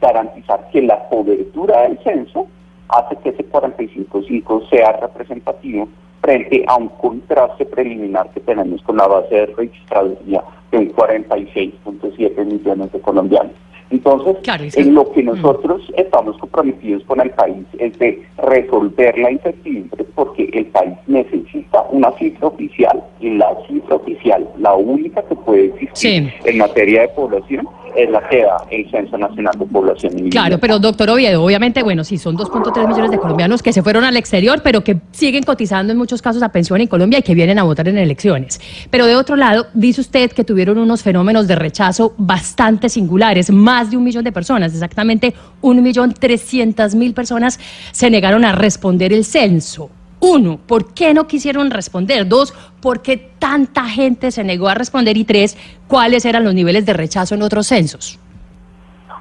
garantizar 0.01 0.69
que 0.73 0.83
la 0.83 1.09
cobertura 1.09 1.83
del 1.83 1.99
censo 2.03 2.49
hace 2.89 3.17
que 3.17 3.31
ese 3.31 3.49
45.5 3.49 4.69
sea 4.69 4.93
representativo 4.93 5.89
frente 6.21 6.65
a 6.67 6.77
un 6.77 6.89
contraste 6.89 7.65
preliminar 7.67 8.31
que 8.31 8.41
tenemos 8.41 8.83
con 8.83 8.97
la 8.97 9.07
base 9.07 9.35
de 9.35 9.47
registraduría 9.47 10.43
de 10.71 10.79
un 10.79 10.93
46.7 10.93 12.45
millones 12.45 12.93
de 12.93 13.01
colombianos. 13.01 13.53
Entonces, 13.93 14.77
en 14.77 14.95
lo 14.95 15.13
que 15.13 15.23
mm. 15.23 15.27
nosotros 15.27 15.83
estamos 15.97 16.39
comprometidos 16.39 17.05
con 17.05 17.21
el 17.21 17.31
país 17.31 17.67
es 17.79 17.99
de 17.99 18.23
resolver 18.39 19.19
la 19.19 19.31
incertidumbre 19.31 20.05
porque 20.15 20.49
el 20.53 20.67
país 20.67 20.95
necesita 21.07 21.83
una 21.91 22.11
cifra 22.13 22.49
oficial 22.49 23.03
y 23.21 23.31
la 23.31 23.55
cifra 23.69 23.97
oficial, 23.97 24.49
la 24.59 24.75
única 24.75 25.23
que 25.23 25.37
puede 25.37 25.67
existir 25.67 26.33
en 26.45 26.59
materia 26.59 27.03
de 27.03 27.09
población, 27.09 27.69
es 27.97 28.11
la 28.11 28.27
que 28.29 28.43
da 28.43 28.57
el 28.71 28.91
Censo 28.91 29.19
Nacional 29.19 29.55
de 29.59 29.67
Población. 29.67 30.31
Claro, 30.31 30.59
pero 30.59 30.79
doctor 30.79 31.11
Oviedo, 31.11 31.45
obviamente, 31.45 31.83
bueno, 31.83 32.05
sí, 32.05 32.17
son 32.17 32.37
2.3 32.37 32.89
millones 32.89 33.11
de 33.11 33.19
colombianos 33.19 33.63
que 33.63 33.73
se 33.73 33.83
fueron 33.83 34.05
al 34.05 34.17
exterior, 34.17 34.61
pero 34.63 34.83
que 34.83 34.97
siguen 35.11 35.43
cotizando 35.43 35.93
en 35.93 35.99
muchos 35.99 36.23
casos 36.23 36.43
a 36.43 36.51
pensión 36.51 36.81
en 36.81 36.87
Colombia 36.87 37.19
y 37.19 37.23
que 37.23 37.35
vienen 37.35 37.59
a 37.59 37.65
votar 37.65 37.89
en 37.89 37.99
elecciones. 37.99 38.61
Pero 38.91 39.07
de 39.07 39.17
otro 39.17 39.37
lado, 39.37 39.67
dice 39.75 40.01
usted 40.01 40.33
que 40.33 40.45
tuvieron 40.45 40.79
unos 40.79 41.03
fenómenos 41.03 41.47
de 41.49 41.55
rechazo 41.55 42.15
bastante 42.17 42.89
singulares, 42.89 43.51
más 43.51 43.82
de 43.91 43.97
un 43.97 44.05
millón 44.05 44.25
de 44.25 44.33
personas, 44.33 44.73
exactamente 44.73 45.35
un 45.61 45.83
millón 45.83 46.13
trescientas 46.13 46.95
mil 46.95 47.15
personas 47.15 47.59
se 47.93 48.11
negaron 48.11 48.45
a 48.45 48.53
responder 48.53 49.13
el 49.13 49.25
censo. 49.25 49.91
Uno, 50.21 50.59
¿por 50.65 50.95
qué 50.95 51.15
no 51.15 51.27
quisieron 51.27 51.71
responder? 51.73 52.29
Dos, 52.29 52.53
¿por 52.81 53.03
qué 53.03 53.17
tanta 53.39 53.85
gente 53.87 54.31
se 54.31 54.45
negó 54.45 54.69
a 54.69 54.75
responder? 54.75 55.17
Y 55.17 55.25
tres, 55.25 55.57
¿cuáles 55.89 56.25
eran 56.25 56.45
los 56.45 56.55
niveles 56.55 56.87
de 56.87 56.93
rechazo 56.93 57.35
en 57.35 57.43
otros 57.43 57.67
censos? 57.67 58.21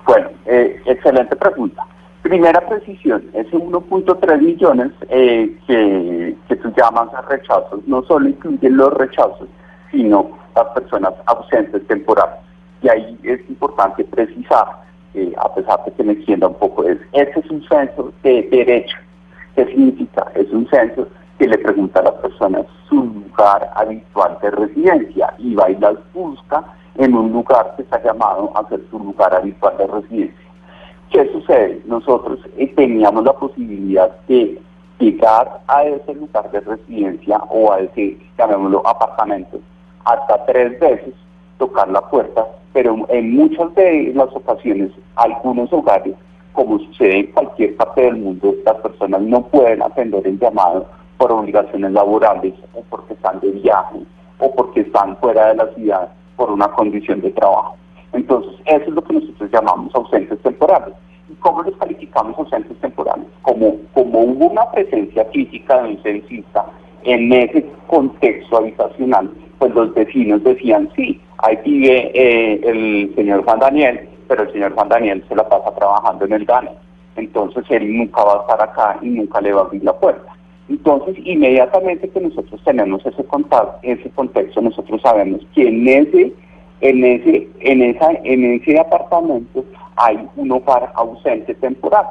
Bueno, 0.06 0.30
eh, 0.46 0.80
excelente 0.86 1.36
pregunta. 1.36 1.84
Primera 2.22 2.62
precisión, 2.68 3.24
ese 3.34 3.52
1.3 3.52 4.42
millones 4.42 4.92
eh, 5.10 5.58
que, 5.66 6.36
que 6.48 6.56
tú 6.58 6.72
llamas 6.78 7.12
a 7.16 7.22
rechazos 7.24 7.80
no 7.88 8.04
solo 8.04 8.30
incluyen 8.30 8.78
los 8.78 8.94
rechazos, 8.94 9.48
sino 9.92 10.38
las 10.56 10.68
personas 10.76 11.14
ausentes 11.26 11.86
temporales. 11.88 12.51
Y 12.82 12.90
ahí 12.90 13.20
es 13.24 13.40
importante 13.50 14.04
precisar, 14.04 14.66
eh, 15.14 15.34
a 15.38 15.54
pesar 15.54 15.84
de 15.86 15.92
que 15.92 16.04
me 16.04 16.14
extienda 16.14 16.48
un 16.48 16.56
poco, 16.56 16.84
es, 16.84 16.98
ese 17.14 17.40
es 17.40 17.50
un 17.52 17.64
censo 17.68 18.12
de 18.24 18.44
derecho 18.44 18.98
¿Qué 19.56 19.66
significa? 19.66 20.32
Es 20.36 20.50
un 20.52 20.68
censo 20.70 21.08
que 21.38 21.48
le 21.48 21.58
pregunta 21.58 22.00
a 22.00 22.04
las 22.04 22.14
personas 22.16 22.66
su 22.88 22.96
lugar 22.96 23.70
habitual 23.76 24.38
de 24.42 24.52
residencia 24.52 25.34
y 25.38 25.56
va 25.56 25.70
y 25.70 25.76
las 25.78 25.96
busca 26.14 26.64
en 26.96 27.14
un 27.14 27.32
lugar 27.32 27.74
que 27.76 27.82
está 27.82 28.02
llamado 28.04 28.52
a 28.56 28.68
ser 28.70 28.82
su 28.90 29.00
lugar 29.00 29.34
habitual 29.36 29.78
de 29.78 29.88
residencia. 29.88 30.48
¿Qué 31.10 31.30
sucede? 31.34 31.82
Nosotros 31.86 32.40
eh, 32.58 32.68
teníamos 32.76 33.26
la 33.26 33.34
posibilidad 33.34 34.10
de 34.28 34.62
llegar 35.00 35.62
a 35.68 35.84
ese 35.84 36.14
lugar 36.14 36.50
de 36.52 36.62
residencia 36.62 37.38
o 37.50 37.74
a 37.74 37.80
ese, 37.80 38.18
llamémoslo, 38.38 38.88
apartamento, 38.88 39.60
hasta 40.06 40.46
tres 40.46 40.80
veces 40.80 41.14
tocar 41.62 41.88
la 41.90 42.02
puerta, 42.02 42.44
pero 42.74 43.06
en 43.10 43.36
muchas 43.36 43.74
de 43.76 44.12
las 44.16 44.36
ocasiones, 44.36 44.90
algunos 45.16 45.72
hogares 45.72 46.16
como 46.54 46.80
sucede 46.80 47.20
en 47.20 47.28
cualquier 47.28 47.76
parte 47.78 48.02
del 48.02 48.18
mundo, 48.18 48.56
las 48.66 48.76
personas 48.78 49.22
no 49.22 49.44
pueden 49.48 49.84
atender 49.84 50.26
el 50.26 50.40
llamado 50.40 50.88
por 51.18 51.32
obligaciones 51.32 51.92
laborales 51.92 52.56
o 52.74 52.82
porque 52.90 53.14
están 53.14 53.40
de 53.42 53.52
viaje 53.52 54.00
o 54.40 54.52
porque 54.56 54.82
están 54.82 55.16
fuera 55.18 55.50
de 55.50 55.56
la 55.56 55.68
ciudad 55.76 56.10
por 56.36 56.50
una 56.52 56.68
condición 56.70 57.22
de 57.22 57.30
trabajo. 57.30 57.78
Entonces, 58.14 58.54
eso 58.66 58.86
es 58.88 58.94
lo 58.94 59.04
que 59.04 59.14
nosotros 59.14 59.52
llamamos 59.52 59.94
ausentes 59.94 60.40
temporales. 60.42 60.96
¿Y 61.30 61.36
cómo 61.36 61.62
los 61.62 61.78
calificamos 61.78 62.38
ausentes 62.40 62.78
temporales? 62.80 63.28
Como, 63.44 63.76
como 63.94 64.20
hubo 64.22 64.48
una 64.48 64.70
presencia 64.72 65.24
física 65.26 65.84
de 65.84 65.90
un 65.90 66.04
censista 66.04 66.66
en 67.04 67.32
ese 67.32 67.66
contexto 67.88 68.58
habitacional, 68.58 69.32
pues 69.60 69.74
los 69.76 69.94
vecinos 69.94 70.44
decían, 70.44 70.90
sí, 70.96 71.22
ahí 71.42 71.58
vive 71.66 72.12
eh, 72.14 72.62
el 72.64 73.14
señor 73.16 73.44
Juan 73.44 73.60
Daniel, 73.60 74.10
pero 74.28 74.44
el 74.44 74.52
señor 74.52 74.74
Juan 74.74 74.90
Daniel 74.90 75.24
se 75.28 75.36
la 75.36 75.48
pasa 75.48 75.74
trabajando 75.76 76.26
en 76.26 76.34
el 76.34 76.46
DANE. 76.46 76.72
Entonces 77.16 77.66
él 77.70 77.98
nunca 77.98 78.24
va 78.24 78.38
a 78.38 78.42
estar 78.42 78.62
acá 78.62 79.00
y 79.02 79.10
nunca 79.10 79.42
le 79.42 79.54
va 79.54 79.62
a 79.62 79.64
abrir 79.66 79.84
la 79.84 79.94
puerta. 79.94 80.32
Entonces, 80.70 81.18
inmediatamente 81.26 82.10
que 82.10 82.22
nosotros 82.22 82.62
tenemos 82.64 83.06
ese 83.06 83.24
contacto, 83.26 83.78
ese 83.82 84.10
contexto, 84.12 84.62
nosotros 84.62 85.02
sabemos 85.02 85.42
que 85.54 85.68
en 85.68 85.86
ese, 85.86 86.34
en 86.80 87.04
ese, 87.04 87.50
en 87.60 87.82
esa, 87.82 88.12
en 88.24 88.54
ese 88.54 88.80
apartamento 88.80 89.66
hay 89.98 90.26
un 90.38 90.52
hogar 90.52 90.92
ausente 90.96 91.54
temporal. 91.56 92.06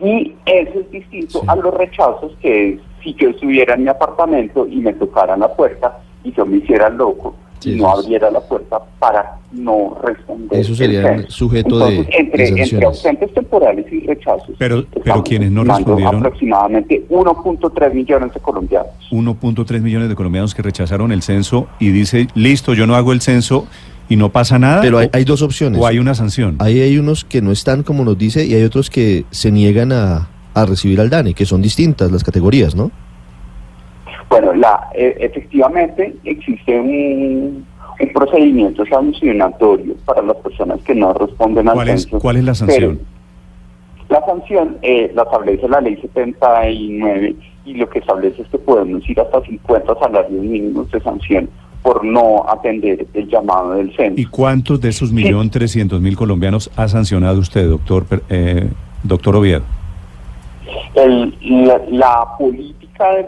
Y 0.00 0.34
eso 0.46 0.80
es 0.80 0.90
distinto 0.90 1.42
a 1.46 1.54
los 1.54 1.72
rechazos 1.74 2.32
que 2.40 2.80
si 3.04 3.14
yo 3.14 3.30
estuviera 3.30 3.74
en 3.74 3.84
mi 3.84 3.88
apartamento 3.88 4.66
y 4.66 4.76
me 4.76 4.92
tocaran 4.94 5.40
la 5.40 5.54
puerta 5.54 6.00
y 6.24 6.32
yo 6.32 6.44
me 6.46 6.56
hiciera 6.56 6.88
loco, 6.88 7.36
no 7.66 7.90
abriera 7.90 8.30
la 8.30 8.40
puerta 8.40 8.80
para 8.98 9.38
no 9.52 9.98
responder. 10.02 10.60
Eso 10.60 10.74
sería 10.74 11.28
sujeto 11.28 11.78
de, 11.78 12.06
entre, 12.10 12.48
entre, 12.48 12.84
ausentes 12.84 13.32
temporales 13.34 13.86
y 13.92 14.00
rechazos. 14.06 14.50
Pero, 14.58 14.84
pero 15.04 15.22
quienes 15.22 15.50
no 15.50 15.64
respondieron. 15.64 16.16
Aproximadamente 16.16 17.04
1.3 17.08 17.94
millones 17.94 18.34
de 18.34 18.40
colombianos. 18.40 18.92
1.3 19.10 19.80
millones 19.80 20.08
de 20.08 20.14
colombianos 20.14 20.54
que 20.54 20.62
rechazaron 20.62 21.12
el 21.12 21.22
censo 21.22 21.68
y 21.78 21.90
dice, 21.90 22.28
listo, 22.34 22.74
yo 22.74 22.86
no 22.86 22.94
hago 22.94 23.12
el 23.12 23.20
censo 23.20 23.66
y 24.08 24.16
no 24.16 24.30
pasa 24.30 24.58
nada. 24.58 24.82
Pero 24.82 24.98
hay, 24.98 25.08
hay 25.12 25.24
dos 25.24 25.42
opciones. 25.42 25.80
O 25.80 25.86
hay 25.86 25.98
una 25.98 26.14
sanción. 26.14 26.56
Ahí 26.58 26.80
hay 26.80 26.98
unos 26.98 27.24
que 27.24 27.42
no 27.42 27.52
están 27.52 27.82
como 27.82 28.04
nos 28.04 28.18
dice 28.18 28.44
y 28.44 28.54
hay 28.54 28.62
otros 28.62 28.90
que 28.90 29.24
se 29.30 29.50
niegan 29.50 29.92
a, 29.92 30.28
a 30.54 30.66
recibir 30.66 31.00
al 31.00 31.10
DANE, 31.10 31.34
que 31.34 31.46
son 31.46 31.62
distintas 31.62 32.10
las 32.10 32.24
categorías, 32.24 32.74
¿no? 32.74 32.90
Bueno, 34.30 34.54
la, 34.54 34.88
e, 34.94 35.16
efectivamente 35.18 36.14
existe 36.24 36.78
un, 36.78 37.66
procedimiento 38.14 38.86
sancionatorio 38.86 39.94
para 40.06 40.22
las 40.22 40.36
personas 40.38 40.80
que 40.80 40.94
no 40.94 41.12
responden 41.12 41.68
al 41.68 41.86
censo. 41.86 42.18
¿Cuál 42.18 42.36
es 42.36 42.44
la 42.44 42.54
sanción? 42.54 42.98
La 44.08 44.24
sanción 44.24 44.78
eh, 44.80 45.12
la 45.14 45.24
establece 45.24 45.68
la 45.68 45.82
ley 45.82 45.96
79 46.00 47.36
y 47.66 47.74
lo 47.74 47.90
que 47.90 47.98
establece 47.98 48.40
es 48.40 48.48
que 48.48 48.56
podemos 48.56 49.06
ir 49.06 49.20
hasta 49.20 49.42
50 49.42 49.94
salarios 49.98 50.42
mínimos 50.42 50.90
de 50.90 51.00
sanción 51.00 51.50
por 51.82 52.02
no 52.02 52.44
atender 52.48 53.06
el 53.12 53.28
llamado 53.28 53.72
del 53.72 53.94
censo. 53.94 54.18
¿Y 54.18 54.24
cuántos 54.24 54.80
de 54.80 54.88
esos 54.88 55.12
millón 55.12 55.50
trescientos 55.50 56.00
mil 56.00 56.16
colombianos 56.16 56.70
ha 56.76 56.88
sancionado 56.88 57.38
usted, 57.38 57.68
doctor, 57.68 58.06
eh, 58.30 58.68
doctor 59.02 59.36
Oviedo? 59.36 59.62
El, 60.94 61.34
la, 61.66 61.80
la 61.90 62.26
política 62.38 62.79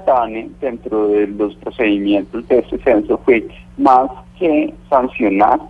DANE 0.06 0.50
dentro 0.60 1.08
de 1.08 1.26
los 1.28 1.54
procedimientos 1.56 2.46
de 2.48 2.58
este 2.58 2.78
censo 2.78 3.18
fue 3.24 3.46
más 3.78 4.10
que 4.38 4.72
sancionar, 4.90 5.60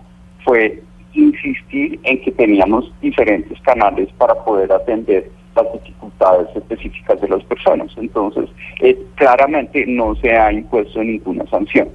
fue 0.43 0.81
insistir 1.13 1.99
en 2.03 2.21
que 2.21 2.31
teníamos 2.31 2.91
diferentes 3.01 3.59
canales 3.61 4.09
para 4.17 4.35
poder 4.43 4.71
atender 4.73 5.31
las 5.55 5.71
dificultades 5.73 6.47
específicas 6.55 7.21
de 7.21 7.29
las 7.29 7.43
personas. 7.45 7.91
Entonces, 7.95 8.49
eh, 8.81 8.97
claramente 9.15 9.85
no 9.87 10.15
se 10.15 10.35
ha 10.35 10.51
impuesto 10.51 11.01
ninguna 11.01 11.45
sanción. 11.47 11.87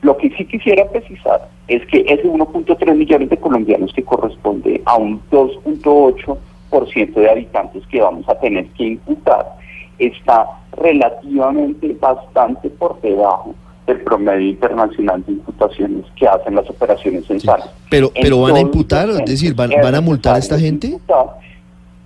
Lo 0.00 0.16
que 0.16 0.30
sí 0.30 0.44
quisiera 0.46 0.88
precisar 0.88 1.48
es 1.68 1.86
que 1.86 2.04
ese 2.08 2.24
1.3 2.24 2.96
millones 2.96 3.30
de 3.30 3.36
colombianos 3.36 3.92
que 3.92 4.02
corresponde 4.02 4.82
a 4.84 4.96
un 4.96 5.20
2.8% 5.30 7.14
de 7.14 7.30
habitantes 7.30 7.86
que 7.86 8.00
vamos 8.00 8.28
a 8.28 8.34
tener 8.40 8.66
que 8.70 8.84
imputar 8.84 9.61
está 9.98 10.46
relativamente 10.76 11.96
bastante 12.00 12.70
por 12.70 13.00
debajo 13.00 13.54
del 13.86 14.00
promedio 14.02 14.48
internacional 14.48 15.24
de 15.26 15.32
imputaciones 15.32 16.04
que 16.16 16.26
hacen 16.26 16.54
las 16.54 16.68
operaciones 16.70 17.26
censales. 17.26 17.66
Pero, 17.90 18.10
pero 18.20 18.40
van 18.40 18.56
a 18.56 18.60
imputar, 18.60 19.10
es 19.10 19.24
decir, 19.24 19.54
van, 19.54 19.70
van 19.82 19.94
a 19.94 20.00
multar 20.00 20.36
a 20.36 20.38
esta 20.38 20.58
gente. 20.58 20.98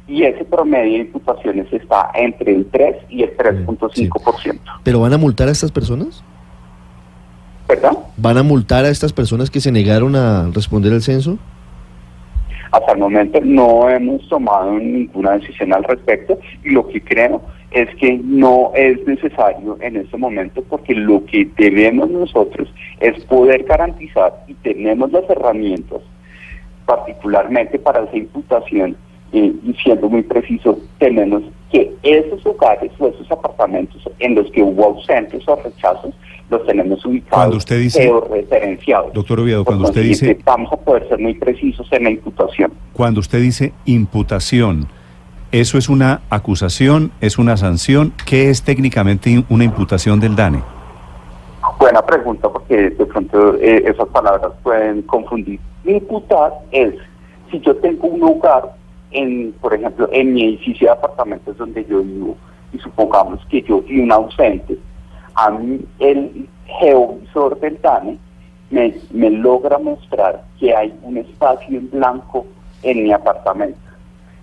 Y 0.08 0.22
ese 0.22 0.44
promedio 0.44 0.92
de 0.92 0.98
imputaciones 0.98 1.72
está 1.72 2.10
entre 2.14 2.54
el 2.54 2.66
3 2.66 2.96
y 3.10 3.22
el 3.24 3.36
3.5%. 3.36 4.60
¿Pero 4.84 5.00
van 5.00 5.12
a 5.12 5.18
multar 5.18 5.48
a 5.48 5.52
estas 5.52 5.72
personas? 5.72 6.22
¿Verdad? 7.68 7.92
¿Van 8.16 8.38
a 8.38 8.44
multar 8.44 8.84
a 8.84 8.88
estas 8.88 9.12
personas 9.12 9.50
que 9.50 9.60
se 9.60 9.72
negaron 9.72 10.14
a 10.14 10.48
responder 10.52 10.92
al 10.92 11.02
censo? 11.02 11.38
Hasta 12.72 12.92
el 12.92 12.98
momento 12.98 13.40
no 13.42 13.88
hemos 13.88 14.28
tomado 14.28 14.72
ninguna 14.78 15.38
decisión 15.38 15.72
al 15.72 15.84
respecto 15.84 16.38
y 16.64 16.70
lo 16.70 16.86
que 16.88 17.00
creo 17.00 17.42
es 17.70 17.94
que 17.96 18.18
no 18.22 18.72
es 18.74 19.04
necesario 19.06 19.76
en 19.80 19.96
este 19.96 20.16
momento 20.16 20.62
porque 20.68 20.94
lo 20.94 21.24
que 21.26 21.48
debemos 21.56 22.10
nosotros 22.10 22.72
es 23.00 23.24
poder 23.24 23.64
garantizar 23.64 24.32
y 24.46 24.54
tenemos 24.54 25.12
las 25.12 25.28
herramientas 25.28 26.00
particularmente 26.86 27.78
para 27.78 28.04
esa 28.04 28.16
imputación 28.16 28.96
eh, 29.32 29.52
y 29.64 29.74
siendo 29.82 30.08
muy 30.08 30.22
preciso, 30.22 30.78
tenemos 30.98 31.42
que 31.70 31.92
esos 32.02 32.44
hogares 32.46 32.92
o 32.98 33.08
esos 33.08 33.30
apartamentos 33.30 34.02
en 34.20 34.34
los 34.34 34.50
que 34.52 34.62
hubo 34.62 34.84
ausentes 34.84 35.46
o 35.48 35.56
rechazos, 35.56 36.14
los 36.48 36.64
tenemos 36.64 37.04
ubicados 37.04 37.36
Cuando 37.38 37.56
usted 37.56 37.80
dice- 37.80 38.12
referenciados. 38.30 39.12
Doctor 39.12 39.40
Oviedo, 39.40 39.64
cuando 39.64 39.84
usted 39.86 40.02
dice- 40.02 40.38
Vamos 40.44 40.72
a 40.72 40.76
poder 40.76 41.08
ser 41.08 41.18
muy 41.18 41.34
precisos 41.34 41.86
en 41.92 42.04
la 42.04 42.10
imputación. 42.10 42.72
Cuando 42.92 43.18
usted 43.20 43.40
dice 43.40 43.72
imputación, 43.84 44.86
¿eso 45.50 45.76
es 45.76 45.88
una 45.88 46.20
acusación? 46.30 47.10
¿Es 47.20 47.36
una 47.38 47.56
sanción? 47.56 48.12
¿Qué 48.26 48.48
es 48.50 48.62
técnicamente 48.62 49.42
una 49.48 49.64
imputación 49.64 50.20
del 50.20 50.36
DANE? 50.36 50.60
Buena 51.80 52.00
pregunta 52.02 52.48
porque 52.48 52.90
de 52.90 53.06
pronto 53.06 53.56
eh, 53.56 53.82
esas 53.86 54.06
palabras 54.08 54.52
pueden 54.62 55.02
confundir. 55.02 55.58
Imputar 55.84 56.52
es 56.70 56.94
si 57.50 57.60
yo 57.60 57.74
tengo 57.76 58.06
un 58.06 58.22
hogar, 58.22 58.75
en, 59.10 59.52
por 59.60 59.74
ejemplo, 59.74 60.08
en 60.12 60.34
mi 60.34 60.44
edificio 60.44 60.88
de 60.88 60.92
apartamentos 60.92 61.56
donde 61.56 61.84
yo 61.84 62.02
vivo, 62.02 62.36
y 62.72 62.78
supongamos 62.78 63.44
que 63.46 63.62
yo 63.62 63.82
fui 63.82 64.00
un 64.00 64.12
ausente, 64.12 64.78
a 65.34 65.50
mí 65.50 65.80
el 65.98 66.48
geovisor 66.80 67.58
del 67.60 67.80
DANE 67.80 68.18
me, 68.70 68.94
me 69.10 69.30
logra 69.30 69.78
mostrar 69.78 70.44
que 70.58 70.74
hay 70.74 70.92
un 71.02 71.18
espacio 71.18 71.78
en 71.78 71.90
blanco 71.90 72.46
en 72.82 73.04
mi 73.04 73.12
apartamento. 73.12 73.78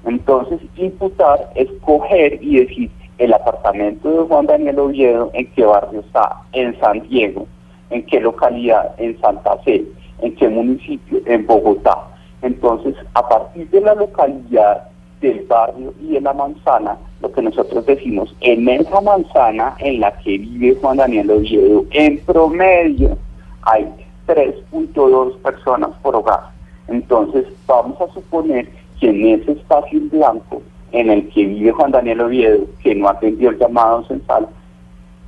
Entonces, 0.06 0.60
imputar 0.76 1.52
es 1.56 1.70
coger 1.82 2.40
y 2.42 2.58
decir, 2.58 2.92
el 3.18 3.34
apartamento 3.34 4.10
de 4.10 4.28
Juan 4.28 4.48
Daniel 4.48 4.80
Oviedo, 4.80 5.32
¿en 5.34 5.50
qué 5.54 5.64
barrio 5.64 6.02
está? 6.02 6.42
En 6.52 6.78
San 6.80 7.08
Diego. 7.08 7.48
¿En 7.90 8.06
qué 8.06 8.20
localidad? 8.20 8.96
En 8.98 9.20
Santa 9.22 9.58
Fe. 9.60 9.86
¿En 10.20 10.36
qué 10.36 10.50
municipio? 10.50 11.20
En 11.26 11.46
Bogotá. 11.46 11.96
Entonces, 12.44 12.96
a 13.16 13.28
partir 13.28 13.68
de 13.72 13.82
la 13.82 13.96
localidad, 13.96 14.84
del 15.22 15.46
barrio 15.48 15.94
y 16.02 16.12
de 16.16 16.22
la 16.22 16.34
manzana, 16.34 16.98
lo 17.22 17.32
que 17.32 17.42
nosotros 17.42 17.86
decimos, 17.86 18.36
en 18.42 18.68
esa 18.68 19.00
manzana 19.00 19.74
en 19.80 20.02
la 20.02 20.12
que 20.18 20.38
vive 20.38 20.76
Juan 20.82 20.98
Daniel 20.98 21.32
Oviedo, 21.32 21.86
en 21.92 22.20
promedio 22.26 23.18
hay 23.62 23.88
3.2 24.28 25.38
personas 25.38 25.92
por 26.02 26.18
hogar. 26.18 26.42
Entonces, 26.90 27.46
vamos 27.66 28.00
a 28.02 28.14
suponer 28.14 28.68
que 29.00 29.10
en 29.10 29.26
ese 29.40 29.54
espacio 29.54 29.98
en 29.98 30.10
blanco 30.10 30.62
en 30.92 31.10
el 31.10 31.30
que 31.30 31.46
vive 31.46 31.72
Juan 31.72 31.92
Daniel 31.92 32.20
Oviedo, 32.22 32.66
que 32.84 32.94
no 32.94 33.08
atendió 33.08 33.50
el 33.52 33.58
llamado 33.58 34.04
censal, 34.06 34.48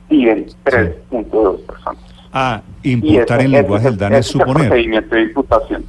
viven 0.09 0.45
3.2 0.65 1.61
personas. 1.65 2.03
Ah, 2.33 2.61
imputar 2.83 3.39
en 3.41 3.51
lenguaje 3.51 3.85
del 3.85 3.93
el- 3.93 3.99
DANE 3.99 4.17
es 4.17 4.27
ese 4.27 4.37
el 4.37 4.41
suponer. 4.45 4.67
procedimiento 4.67 5.15
de 5.15 5.21
imputación. 5.21 5.85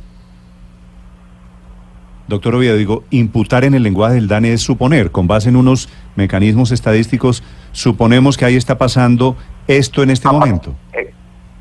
Doctor 2.29 2.55
Oviedo, 2.57 2.77
digo, 2.77 3.05
imputar 3.11 3.65
en 3.65 3.75
el 3.75 3.83
lenguaje 3.85 4.15
del 4.17 4.27
DANE 4.29 4.53
es 4.53 4.61
suponer, 4.63 5.11
con 5.13 5.29
base 5.29 5.49
en 5.49 5.57
unos 5.57 5.89
mecanismos 6.17 6.73
estadísticos, 6.73 7.43
suponemos 7.73 8.37
que 8.37 8.45
ahí 8.45 8.57
está 8.57 8.77
pasando 8.79 9.37
esto 9.69 10.03
en 10.03 10.11
este 10.11 10.27
A 10.27 10.33
par- 10.33 10.41
momento. 10.41 10.75
eh, 10.93 11.13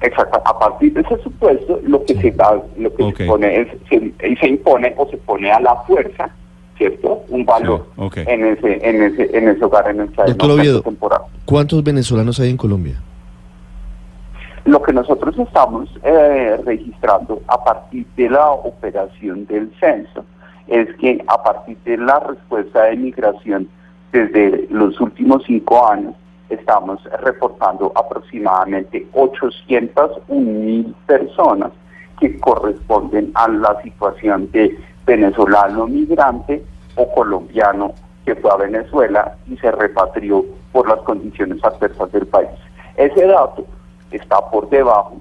Exacto. 0.02 0.40
A 0.46 0.60
partir 0.60 0.94
de 0.94 1.02
ese 1.02 1.18
supuesto, 1.24 1.80
lo 1.88 2.04
que 2.06 2.16
se 2.16 2.30
da, 2.32 2.62
lo 2.78 2.94
que 2.96 3.12
se 3.16 3.26
pone 3.26 3.62
es, 3.62 3.68
se, 3.90 3.96
y 4.28 4.36
se 4.36 4.48
impone 4.48 4.94
o 4.98 5.08
se 5.10 5.18
pone 5.18 5.52
a 5.52 5.60
la 5.60 5.76
fuerza, 5.88 6.30
¿cierto? 6.78 7.24
Un 7.30 7.44
valor 7.46 7.88
Sí, 8.14 8.22
en 8.28 8.46
ese, 8.46 8.88
en 8.88 9.02
ese, 9.04 9.36
en 9.38 9.48
ese 9.50 9.66
hogar 9.66 9.90
en 9.90 10.02
hay 10.02 10.08
Doctor 10.28 10.52
Oviedo. 10.52 10.82
temporal. 10.82 11.22
¿Cuántos 11.46 11.84
venezolanos 11.84 12.40
hay 12.40 12.52
en 12.52 12.58
Colombia? 12.58 13.02
Lo 14.66 14.82
que 14.82 14.94
nosotros 14.94 15.36
estamos 15.40 15.90
eh, 16.04 16.58
registrando 16.66 17.42
a 17.48 17.64
partir 17.64 18.06
de 18.18 18.30
la 18.30 18.50
operación 18.52 19.46
del 19.48 19.72
censo 19.80 20.24
es 20.68 20.94
que 20.98 21.24
a 21.28 21.44
partir 21.44 21.78
de 21.86 21.98
la 21.98 22.20
respuesta 22.20 22.84
de 22.84 22.96
migración 22.96 23.68
desde 24.12 24.68
los 24.70 25.00
últimos 25.00 25.44
cinco 25.46 25.88
años 25.88 26.16
estamos 26.50 27.04
reportando 27.22 27.92
aproximadamente 27.96 29.06
801 29.14 30.16
mil 30.30 30.96
personas 31.06 31.72
que 32.20 32.40
corresponden 32.40 33.32
a 33.34 33.48
la 33.50 33.82
situación 33.82 34.50
de 34.52 34.78
venezolano 35.06 35.88
migrante 35.88 36.64
o 36.96 37.12
colombiano 37.14 37.94
que 38.26 38.36
fue 38.36 38.52
a 38.52 38.58
Venezuela 38.58 39.36
y 39.48 39.58
se 39.58 39.72
repatrió 39.72 40.46
por 40.72 40.90
las 40.90 41.00
condiciones 41.02 41.64
adversas 41.64 42.12
del 42.12 42.26
país. 42.26 42.50
Ese 42.98 43.28
dato 43.28 43.66
está 44.12 44.40
por 44.50 44.70
debajo 44.70 45.18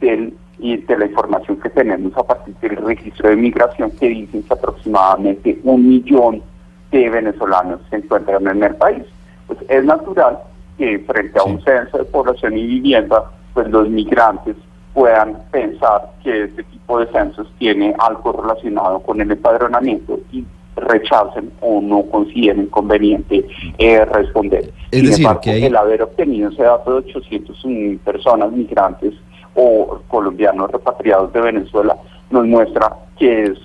del, 0.00 0.36
y 0.58 0.76
de 0.76 0.98
la 0.98 1.06
información 1.06 1.58
que 1.60 1.70
tenemos 1.70 2.16
a 2.16 2.22
partir 2.22 2.54
del 2.60 2.76
registro 2.76 3.30
de 3.30 3.36
migración 3.36 3.90
que 3.92 4.08
dicen 4.08 4.42
que 4.42 4.52
aproximadamente 4.54 5.58
un 5.64 5.88
millón 5.88 6.42
de 6.90 7.10
venezolanos 7.10 7.80
se 7.90 7.96
encuentran 7.96 8.46
en 8.46 8.62
el 8.62 8.74
país. 8.76 9.02
Pues 9.46 9.58
es 9.68 9.84
natural 9.84 10.38
que 10.78 10.98
frente 11.00 11.38
a 11.38 11.42
un 11.44 11.60
censo 11.62 11.98
de 11.98 12.04
población 12.04 12.56
y 12.56 12.66
vivienda, 12.66 13.24
pues 13.54 13.68
los 13.70 13.88
migrantes 13.88 14.56
puedan 14.94 15.38
pensar 15.50 16.10
que 16.22 16.44
este 16.44 16.62
tipo 16.64 16.98
de 17.00 17.06
censos 17.12 17.50
tiene 17.58 17.94
algo 17.98 18.32
relacionado 18.32 19.00
con 19.00 19.20
el 19.20 19.30
empadronamiento 19.30 20.20
y 20.32 20.44
rechacen 20.76 21.50
o 21.60 21.80
no 21.80 22.02
consideren 22.04 22.66
conveniente 22.66 23.46
eh, 23.78 24.04
responder. 24.04 24.70
Es 24.90 24.98
Sin 25.00 25.06
decir, 25.06 25.24
embargo, 25.24 25.40
que 25.42 25.50
hay- 25.50 25.64
el 25.64 25.76
haber 25.76 26.02
obtenido 26.02 26.50
ese 26.50 26.62
dato 26.62 26.92
de 27.00 27.10
801 27.10 27.68
mil 27.68 27.98
personas 27.98 28.52
migrantes 28.52 29.14
o 29.54 30.00
colombianos 30.08 30.70
repatriados 30.70 31.32
de 31.32 31.40
Venezuela 31.40 31.96
nos 32.30 32.46
muestra 32.46 32.90
que 33.18 33.44
es 33.44 33.58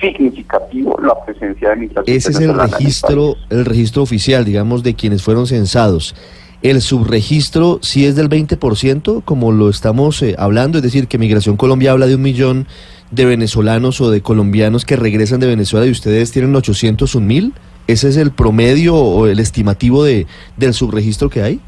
significativo 0.00 0.98
la 1.02 1.14
presencia 1.24 1.70
de 1.70 1.76
migración 1.76 2.16
Ese 2.16 2.30
es 2.30 2.40
el 2.40 2.54
registro, 2.54 3.36
el 3.50 3.64
registro 3.64 4.02
oficial, 4.02 4.44
digamos, 4.44 4.82
de 4.82 4.94
quienes 4.94 5.22
fueron 5.22 5.46
censados. 5.46 6.14
El 6.62 6.82
subregistro 6.82 7.78
sí 7.82 8.04
es 8.04 8.16
del 8.16 8.28
20%, 8.28 9.22
como 9.24 9.50
lo 9.50 9.70
estamos 9.70 10.22
eh, 10.22 10.34
hablando, 10.38 10.78
es 10.78 10.84
decir, 10.84 11.08
que 11.08 11.16
Migración 11.16 11.56
Colombia 11.56 11.92
habla 11.92 12.06
de 12.06 12.16
un 12.16 12.22
millón 12.22 12.66
de 13.10 13.24
venezolanos 13.24 14.00
o 14.00 14.10
de 14.10 14.20
colombianos 14.20 14.84
que 14.84 14.96
regresan 14.96 15.40
de 15.40 15.46
Venezuela 15.46 15.86
y 15.86 15.90
ustedes 15.90 16.32
tienen 16.32 16.54
801 16.54 17.26
mil. 17.26 17.54
¿Ese 17.86 18.08
es 18.08 18.16
el 18.18 18.30
promedio 18.30 18.94
o 18.94 19.26
el 19.26 19.40
estimativo 19.40 20.04
de, 20.04 20.26
del 20.58 20.74
subregistro 20.74 21.30
que 21.30 21.42
hay? 21.42 21.60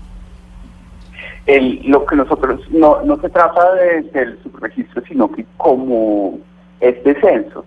El- 1.47 1.81
lo 1.85 2.05
que 2.07 2.17
nosotros 2.17 2.61
no, 2.71 3.03
no 3.03 3.17
se 3.21 3.29
trata 3.29 3.75
de, 3.75 4.03
del 4.03 4.39
subregistro, 4.43 5.03
sino 5.09 5.31
que 5.31 5.45
como 5.57 6.39
este 6.81 7.21
censo 7.21 7.65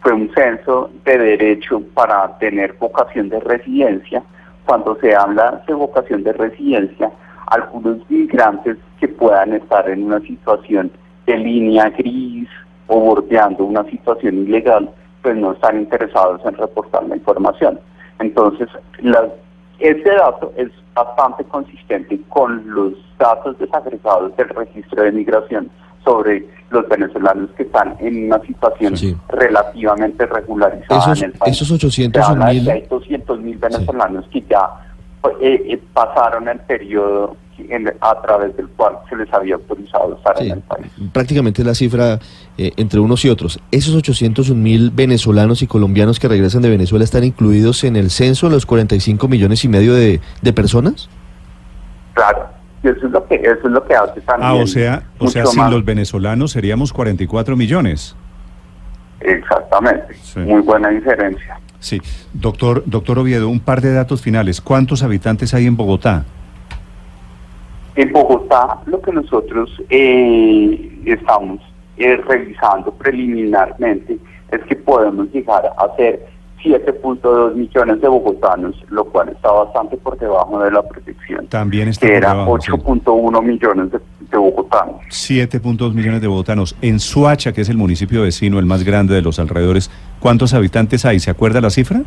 fue 0.00 0.12
un 0.14 0.32
censo 0.34 0.90
de 1.04 1.18
derecho 1.18 1.82
para 1.94 2.38
tener 2.38 2.74
vocación 2.74 3.28
de 3.28 3.40
residencia, 3.40 4.22
cuando 4.64 4.96
se 5.00 5.14
habla 5.14 5.62
de 5.66 5.74
vocación 5.74 6.22
de 6.22 6.32
residencia, 6.32 7.10
algunos 7.48 7.98
migrantes 8.08 8.76
que 8.98 9.08
puedan 9.08 9.52
estar 9.52 9.88
en 9.90 10.04
una 10.04 10.20
situación 10.20 10.90
de 11.26 11.36
línea 11.36 11.90
gris 11.90 12.48
o 12.86 13.00
bordeando 13.00 13.64
una 13.64 13.84
situación 13.84 14.46
ilegal, 14.46 14.90
pues 15.22 15.36
no 15.36 15.52
están 15.52 15.80
interesados 15.80 16.40
en 16.46 16.54
reportar 16.54 17.04
la 17.04 17.16
información. 17.16 17.78
Entonces, 18.20 18.68
las 19.00 19.26
este 19.80 20.10
dato 20.14 20.52
es 20.56 20.68
bastante 20.94 21.44
consistente 21.44 22.20
con 22.28 22.62
los 22.74 22.92
datos 23.18 23.58
desagregados 23.58 24.36
del 24.36 24.48
registro 24.50 25.02
de 25.02 25.12
migración 25.12 25.70
sobre 26.04 26.46
los 26.70 26.88
venezolanos 26.88 27.50
que 27.56 27.64
están 27.64 27.94
en 28.00 28.26
una 28.26 28.40
situación 28.42 28.96
Sí. 28.96 29.16
relativamente 29.28 30.24
regularizada 30.26 31.00
Esos- 31.00 31.18
en 31.22 31.30
el 31.30 31.38
país. 31.38 31.56
esos 31.56 31.70
800 31.72 32.24
Se 32.24 32.32
habla 32.32 32.46
de 32.46 32.54
mil- 32.54 32.64
que 32.64 32.72
hay 32.72 32.86
200 32.88 33.40
mil 33.40 33.58
venezolanos 33.58 34.24
que 34.32 34.40
ya 34.42 34.68
eh, 35.42 35.62
eh, 35.68 35.82
pasaron 35.92 36.48
el 36.48 36.58
periodo 36.60 37.36
en- 37.58 37.92
a 38.00 38.22
través 38.22 38.56
del 38.56 38.68
cual 38.68 38.94
se 39.10 39.16
les 39.16 39.30
había 39.34 39.54
autorizado 39.56 40.14
estar 40.14 40.38
Sí, 40.38 40.46
en 40.46 40.52
el 40.52 40.60
país. 40.60 40.90
prácticamente 41.12 41.62
la 41.62 41.74
cifra 41.74 42.18
eh, 42.58 42.72
entre 42.76 43.00
unos 43.00 43.24
y 43.24 43.28
otros. 43.30 43.60
¿Esos 43.70 43.94
801 43.94 44.54
mil 44.60 44.90
venezolanos 44.90 45.62
y 45.62 45.66
colombianos 45.66 46.18
que 46.20 46.28
regresan 46.28 46.62
de 46.62 46.70
Venezuela 46.70 47.04
están 47.04 47.24
incluidos 47.24 47.84
en 47.84 47.96
el 47.96 48.10
censo 48.10 48.48
de 48.48 48.54
los 48.54 48.66
45 48.66 49.28
millones 49.28 49.64
y 49.64 49.68
medio 49.68 49.94
de, 49.94 50.20
de 50.42 50.52
personas? 50.52 51.08
Claro, 52.14 52.46
eso 52.82 53.06
es 53.06 53.12
lo 53.12 53.26
que 53.26 53.36
eso 53.36 53.66
es 53.66 53.70
lo 53.72 53.84
que 53.86 53.94
hace 53.94 54.20
también. 54.22 54.50
Ah, 54.50 54.54
o 54.54 54.66
sea, 54.66 55.02
o 55.18 55.28
sea, 55.28 55.46
sin 55.46 55.60
más- 55.60 55.72
los 55.72 55.84
venezolanos 55.84 56.50
seríamos 56.52 56.92
44 56.92 57.56
millones. 57.56 58.14
Exactamente, 59.20 60.14
Sí. 60.22 60.40
muy 60.40 60.62
buena 60.62 60.88
diferencia. 60.88 61.58
Sí. 61.78 62.00
Doctor, 62.32 62.82
doctor 62.86 63.18
Oviedo, 63.18 63.48
un 63.48 63.60
par 63.60 63.80
de 63.80 63.92
datos 63.92 64.22
finales. 64.22 64.60
¿Cuántos 64.60 65.02
habitantes 65.02 65.52
hay 65.54 65.66
en 65.66 65.76
Bogotá? 65.76 66.24
En 67.96 68.12
Bogotá 68.12 68.78
lo 68.86 69.00
que 69.00 69.12
nosotros 69.12 69.70
eh, 69.90 71.00
estamos 71.06 71.60
eh, 72.00 72.16
revisando 72.16 72.92
preliminarmente 72.92 74.18
es 74.50 74.60
que 74.64 74.76
podemos 74.76 75.30
llegar 75.32 75.64
a 75.76 75.96
ser 75.96 76.26
7.2 76.62 77.54
millones 77.54 78.00
de 78.00 78.08
bogotanos, 78.08 78.74
lo 78.88 79.04
cual 79.04 79.28
está 79.30 79.50
bastante 79.50 79.96
por 79.96 80.18
debajo 80.18 80.62
de 80.62 80.70
la 80.70 80.82
protección, 80.82 81.46
También 81.46 81.88
está 81.88 82.06
que 82.06 82.12
por 82.12 82.16
era 82.16 82.30
debajo, 82.30 82.60
sí. 82.60 82.70
8.1 82.70 83.42
millones 83.42 83.92
de, 83.92 84.00
de 84.30 84.36
bogotanos. 84.36 84.96
7.2 85.08 85.94
millones 85.94 86.20
de 86.20 86.26
bogotanos. 86.26 86.76
En 86.82 87.00
Suacha, 87.00 87.52
que 87.52 87.62
es 87.62 87.68
el 87.68 87.76
municipio 87.76 88.22
vecino, 88.22 88.58
el 88.58 88.66
más 88.66 88.82
grande 88.84 89.14
de 89.14 89.22
los 89.22 89.38
alrededores, 89.38 89.90
¿cuántos 90.20 90.52
habitantes 90.52 91.04
hay? 91.04 91.18
¿Se 91.20 91.30
acuerda 91.30 91.60
la 91.60 91.70
cifra? 91.70 92.02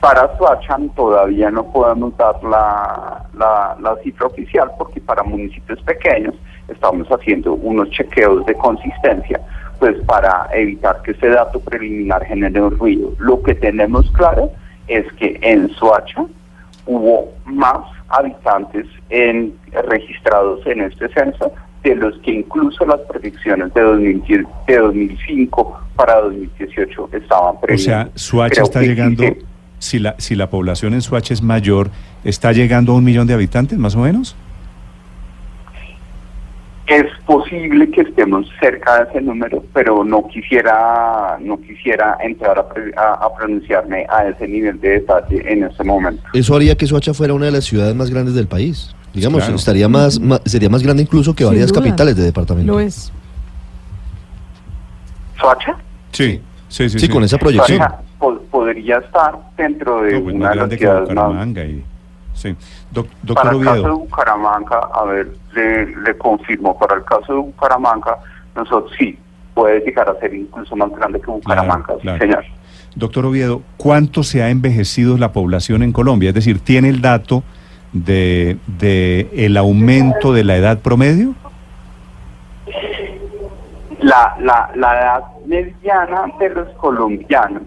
Para 0.00 0.36
Suachan 0.38 0.88
todavía 0.90 1.50
no 1.50 1.64
podemos 1.72 2.16
dar 2.16 2.42
la, 2.44 3.26
la, 3.36 3.76
la 3.80 3.96
cifra 4.02 4.26
oficial 4.26 4.70
porque 4.78 5.00
para 5.00 5.22
municipios 5.22 5.82
pequeños 5.82 6.34
estamos 6.68 7.06
haciendo 7.08 7.54
unos 7.54 7.90
chequeos 7.90 8.44
de 8.46 8.54
consistencia 8.54 9.40
pues 9.78 9.94
para 10.06 10.48
evitar 10.54 11.02
que 11.02 11.10
ese 11.10 11.28
dato 11.28 11.60
preliminar 11.60 12.24
genere 12.24 12.62
un 12.62 12.78
ruido. 12.78 13.12
Lo 13.18 13.42
que 13.42 13.54
tenemos 13.54 14.10
claro 14.12 14.50
es 14.88 15.04
que 15.14 15.38
en 15.42 15.68
Suacha 15.70 16.24
hubo 16.86 17.32
más 17.44 17.78
habitantes 18.08 18.86
en, 19.10 19.52
registrados 19.88 20.66
en 20.66 20.80
este 20.80 21.08
censo 21.10 21.52
de 21.82 21.94
los 21.94 22.16
que 22.20 22.32
incluso 22.32 22.86
las 22.86 23.00
predicciones 23.02 23.72
de, 23.74 23.80
2010 23.82 24.46
de 24.66 24.78
2005 24.78 25.80
para 25.94 26.20
2018 26.22 27.10
estaban 27.12 27.56
O 27.56 27.60
previstas. 27.60 27.84
sea, 28.06 28.08
Suacha 28.14 28.54
Creo 28.54 28.64
está 28.64 28.80
llegando, 28.82 29.22
se- 29.24 29.38
si 29.78 29.98
la, 29.98 30.14
si 30.18 30.34
la 30.36 30.48
población 30.48 30.94
en 30.94 31.02
Suacha 31.02 31.34
es 31.34 31.42
mayor, 31.42 31.90
¿está 32.24 32.52
llegando 32.52 32.92
a 32.92 32.94
un 32.96 33.04
millón 33.04 33.26
de 33.26 33.34
habitantes 33.34 33.78
más 33.78 33.94
o 33.94 34.00
menos? 34.00 34.36
Es 36.86 37.06
posible 37.26 37.90
que 37.90 38.02
estemos 38.02 38.46
cerca 38.60 39.02
de 39.04 39.10
ese 39.10 39.20
número, 39.20 39.64
pero 39.74 40.04
no 40.04 40.26
quisiera 40.28 41.36
no 41.40 41.60
quisiera 41.60 42.16
entrar 42.22 42.56
a, 42.58 42.68
pre- 42.68 42.92
a- 42.96 43.14
a 43.26 43.34
pronunciarme 43.36 44.06
a 44.08 44.28
ese 44.28 44.46
nivel 44.46 44.80
de 44.80 44.90
detalle 44.90 45.42
en 45.52 45.64
este 45.64 45.82
momento. 45.82 46.22
Eso 46.32 46.54
haría 46.54 46.76
que 46.76 46.86
Soacha 46.86 47.12
fuera 47.12 47.34
una 47.34 47.46
de 47.46 47.52
las 47.52 47.64
ciudades 47.64 47.94
más 47.96 48.08
grandes 48.10 48.34
del 48.34 48.46
país. 48.46 48.94
Digamos, 49.12 49.40
Claro. 49.42 49.56
estaría 49.56 49.88
más, 49.88 50.20
sería 50.44 50.68
más 50.68 50.82
grande 50.82 51.02
incluso 51.02 51.34
que 51.34 51.42
Sin 51.42 51.52
varias 51.54 51.70
duda. 51.72 51.80
capitales 51.82 52.16
de 52.16 52.22
departamento. 52.22 52.72
Lo 52.72 52.78
es. 52.80 53.10
¿Soacha? 55.40 55.76
Sí, 56.12 56.40
sí, 56.68 56.88
sí. 56.88 56.98
Sí, 56.98 57.08
con 57.08 57.24
esa 57.24 57.38
proyección. 57.38 57.78
Soacha 57.78 57.98
po- 58.18 58.38
podría 58.50 58.98
estar 58.98 59.34
dentro 59.56 60.02
de 60.02 60.12
No, 60.12 60.22
pues 60.24 60.34
una 60.36 60.50
de 60.50 60.56
las 60.56 60.70
ciudades 60.70 61.14
más... 61.14 61.46
Y, 61.48 61.84
sí. 62.36 62.54
Doc- 62.92 63.08
Para 63.34 63.50
doctor 63.50 63.54
el 63.56 63.64
caso 63.64 63.82
de 63.82 63.90
Bucaramanga, 64.04 64.78
a 64.94 65.04
ver, 65.04 65.28
le, 65.54 65.86
le 65.96 66.16
confirmo, 66.18 66.78
para 66.78 66.96
el 66.96 67.04
caso 67.04 67.32
de 67.34 67.38
Bucaramanga, 67.40 68.18
nosotros 68.54 68.92
sí, 68.98 69.18
puede 69.54 69.80
llegar 69.80 70.08
a 70.08 70.14
ser 70.20 70.32
incluso 70.34 70.76
más 70.76 70.90
grande 70.92 71.20
que 71.20 71.26
Bucaramanga, 71.26 71.94
sí, 71.96 72.00
claro. 72.02 72.18
señor. 72.18 72.44
doctor 72.94 73.26
Oviedo, 73.26 73.62
¿cuánto 73.76 74.22
se 74.22 74.42
ha 74.42 74.50
envejecido 74.50 75.18
la 75.18 75.32
población 75.32 75.82
en 75.82 75.92
Colombia? 75.92 76.28
Es 76.28 76.34
decir, 76.34 76.60
¿tiene 76.60 76.88
el 76.90 77.00
dato 77.00 77.42
de, 77.92 78.58
de 78.66 79.28
el 79.34 79.56
aumento 79.56 80.32
de 80.32 80.44
la 80.44 80.56
edad 80.56 80.78
promedio? 80.80 81.34
la, 84.00 84.36
la, 84.40 84.70
la 84.76 85.00
edad 85.00 85.22
mediana 85.46 86.26
de 86.38 86.50
los 86.50 86.68
colombianos, 86.76 87.62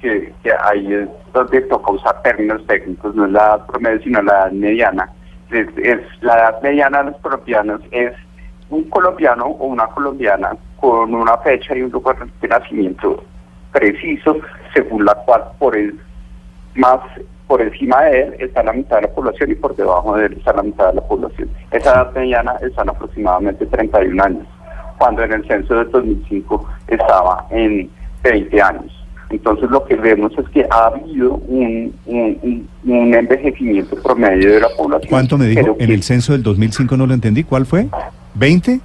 que, 0.00 0.32
que 0.42 0.50
ahí 0.64 0.92
es 0.92 1.08
donde 1.32 1.60
toca 1.62 1.92
usar 1.92 2.22
términos 2.22 2.64
técnicos, 2.66 3.14
no 3.14 3.26
es 3.26 3.32
la 3.32 3.40
edad 3.40 3.66
promedio, 3.66 4.02
sino 4.02 4.22
la 4.22 4.32
edad 4.32 4.52
mediana. 4.52 5.10
Es, 5.50 5.68
la 6.20 6.34
edad 6.34 6.62
mediana 6.62 7.02
de 7.02 7.10
los 7.10 7.20
colombianos 7.20 7.80
es 7.90 8.12
un 8.68 8.84
colombiano 8.84 9.46
o 9.46 9.66
una 9.66 9.86
colombiana 9.88 10.56
con 10.76 11.12
una 11.14 11.36
fecha 11.38 11.76
y 11.76 11.82
un 11.82 11.90
lugar 11.90 12.16
de 12.40 12.48
nacimiento 12.48 13.24
preciso, 13.72 14.36
según 14.74 15.04
la 15.04 15.14
cual 15.14 15.44
por 15.58 15.76
el 15.76 15.98
más 16.74 17.00
por 17.46 17.60
encima 17.60 18.00
de 18.02 18.22
él 18.22 18.36
está 18.38 18.62
la 18.62 18.72
mitad 18.72 18.96
de 18.96 19.02
la 19.02 19.12
población 19.12 19.50
y 19.50 19.56
por 19.56 19.74
debajo 19.74 20.16
de 20.16 20.26
él 20.26 20.34
está 20.34 20.52
la 20.52 20.62
mitad 20.62 20.90
de 20.90 20.94
la 20.94 21.00
población. 21.00 21.50
Esa 21.72 21.94
edad 21.94 22.12
mediana 22.14 22.54
está 22.62 22.82
en 22.82 22.90
aproximadamente 22.90 23.66
31 23.66 24.22
años, 24.22 24.46
cuando 24.98 25.24
en 25.24 25.32
el 25.32 25.44
censo 25.48 25.74
de 25.74 25.84
2005 25.86 26.68
estaba 26.86 27.46
en 27.50 27.90
20 28.22 28.62
años. 28.62 28.99
Entonces 29.30 29.70
lo 29.70 29.84
que 29.84 29.94
vemos 29.94 30.32
es 30.36 30.48
que 30.50 30.66
ha 30.70 30.86
habido 30.86 31.34
un, 31.34 31.94
un, 32.06 32.68
un- 32.84 33.14
envejecimiento 33.14 33.94
promedio 34.02 34.52
de 34.54 34.60
la 34.60 34.68
población. 34.76 35.08
¿Cuánto 35.08 35.38
me 35.38 35.46
dijo? 35.46 35.76
En 35.78 35.86
que, 35.86 35.94
el 35.94 36.02
censo 36.02 36.32
del 36.32 36.42
2005 36.42 36.96
no 36.96 37.06
lo 37.06 37.14
entendí. 37.14 37.44
¿Cuál 37.44 37.64
fue? 37.66 37.86
¿20? 38.38 38.80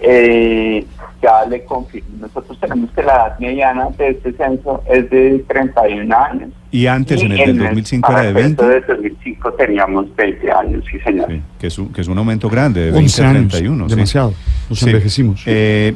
eh, 0.00 0.84
ya 1.22 1.46
le 1.48 1.64
confirmo. 1.64 2.08
Nosotros 2.20 2.58
tenemos 2.60 2.90
que 2.90 3.02
la 3.02 3.12
edad 3.14 3.38
mediana 3.38 3.88
de 3.96 4.10
este 4.10 4.32
censo 4.34 4.82
es 4.90 5.08
de 5.10 5.42
31 5.48 6.14
años. 6.16 6.50
Y 6.70 6.86
antes, 6.86 7.22
en 7.22 7.32
el 7.32 7.38
del 7.38 7.58
2005 7.58 8.12
era 8.12 8.22
de 8.22 8.26
para 8.32 8.40
el 8.40 8.44
20. 8.56 8.62
censo 8.62 8.72
del 8.74 8.86
2005 9.02 9.52
teníamos 9.54 10.16
20 10.16 10.52
años, 10.52 10.84
sí 10.90 10.98
señor. 11.00 11.28
Sí, 11.30 11.40
que, 11.58 11.66
es 11.68 11.78
un, 11.78 11.92
que 11.92 12.00
es 12.02 12.08
un 12.08 12.18
aumento 12.18 12.48
grande, 12.50 12.80
de 12.80 12.86
20 12.90 12.98
11 13.00 13.22
a 13.24 13.30
años, 13.30 13.48
31. 13.52 13.88
sí. 13.88 13.94
demasiado. 13.94 14.34
Nos 14.68 14.78
Sí. 14.78 14.86
envejecimos. 14.86 15.42
Eh, 15.46 15.94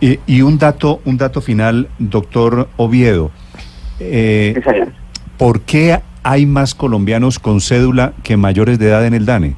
y, 0.00 0.18
y 0.26 0.42
un 0.42 0.58
dato, 0.58 1.00
un 1.04 1.16
dato 1.16 1.40
final, 1.40 1.88
doctor 1.98 2.68
Oviedo. 2.76 3.30
Eh. 4.00 4.54
¿Por 5.38 5.60
qué 5.62 6.00
hay 6.22 6.46
más 6.46 6.74
colombianos 6.74 7.38
con 7.38 7.60
cédula 7.60 8.12
que 8.22 8.36
mayores 8.36 8.78
de 8.78 8.88
edad 8.88 9.04
en 9.06 9.14
el 9.14 9.26
DANE? 9.26 9.56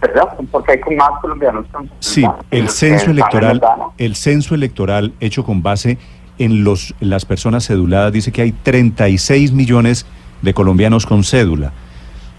¿Verdad? 0.00 0.28
Porque 0.50 0.72
hay 0.72 0.96
más 0.96 1.10
colombianos. 1.20 1.64
con- 1.72 1.90
Sí, 1.98 2.24
el 2.50 2.68
censo 2.68 3.10
electoral, 3.10 3.60
el 3.96 4.16
censo 4.16 4.54
electoral 4.54 5.14
hecho 5.20 5.44
con 5.44 5.62
base 5.62 5.96
en 6.38 6.64
los 6.64 6.94
en 7.00 7.10
las 7.10 7.24
personas 7.24 7.66
ceduladas 7.66 8.12
dice 8.12 8.32
que 8.32 8.42
hay 8.42 8.52
36 8.52 9.52
millones 9.52 10.04
de 10.42 10.52
colombianos 10.52 11.06
con 11.06 11.24
cédula. 11.24 11.72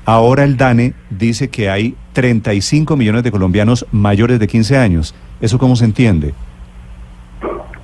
Ahora 0.05 0.43
el 0.43 0.55
DANE 0.55 0.93
dice 1.09 1.49
que 1.49 1.69
hay 1.69 1.95
35 2.13 2.95
millones 2.95 3.23
de 3.23 3.31
colombianos 3.31 3.85
mayores 3.91 4.39
de 4.39 4.47
15 4.47 4.77
años. 4.77 5.15
¿Eso 5.41 5.57
cómo 5.57 5.75
se 5.75 5.85
entiende? 5.85 6.33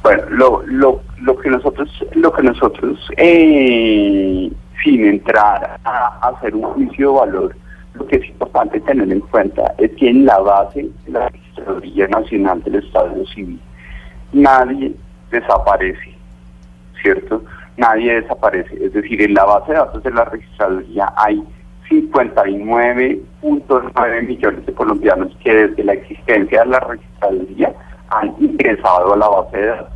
Bueno, 0.03 0.23
lo, 0.29 0.63
lo, 0.67 1.01
lo 1.19 1.37
que 1.37 1.49
nosotros, 1.49 1.89
lo 2.13 2.31
que 2.31 2.43
nosotros, 2.43 2.99
eh, 3.17 4.51
sin 4.83 5.05
entrar 5.05 5.79
a, 5.83 6.19
a 6.21 6.29
hacer 6.29 6.55
un 6.55 6.63
juicio 6.63 7.11
de 7.11 7.19
valor, 7.19 7.55
lo 7.95 8.07
que 8.07 8.17
es 8.17 8.29
importante 8.29 8.79
tener 8.81 9.11
en 9.11 9.19
cuenta 9.21 9.73
es 9.77 9.91
que 9.97 10.09
en 10.09 10.25
la 10.25 10.37
base 10.39 10.89
de 11.05 11.11
la 11.11 11.27
Registraduría 11.29 12.07
Nacional 12.07 12.63
del 12.63 12.75
Estado 12.75 13.25
Civil 13.33 13.59
nadie 14.33 14.93
desaparece, 15.31 16.15
¿cierto? 17.01 17.43
Nadie 17.77 18.21
desaparece. 18.21 18.85
Es 18.85 18.93
decir, 18.93 19.21
en 19.21 19.33
la 19.33 19.45
base 19.45 19.71
de 19.71 19.77
datos 19.77 20.03
de 20.03 20.11
la 20.11 20.25
registraduría 20.25 21.13
hay 21.17 21.43
59.9 21.91 24.25
millones 24.25 24.65
de 24.65 24.73
colombianos 24.73 25.37
que 25.43 25.53
desde 25.53 25.83
la 25.83 25.91
existencia 25.93 26.61
de 26.61 26.67
la 26.67 26.79
registraduría 26.79 27.73
han 28.09 28.33
ingresado 28.39 29.13
a 29.13 29.17
la 29.17 29.27
base 29.27 29.57
de 29.57 29.67
datos. 29.67 29.93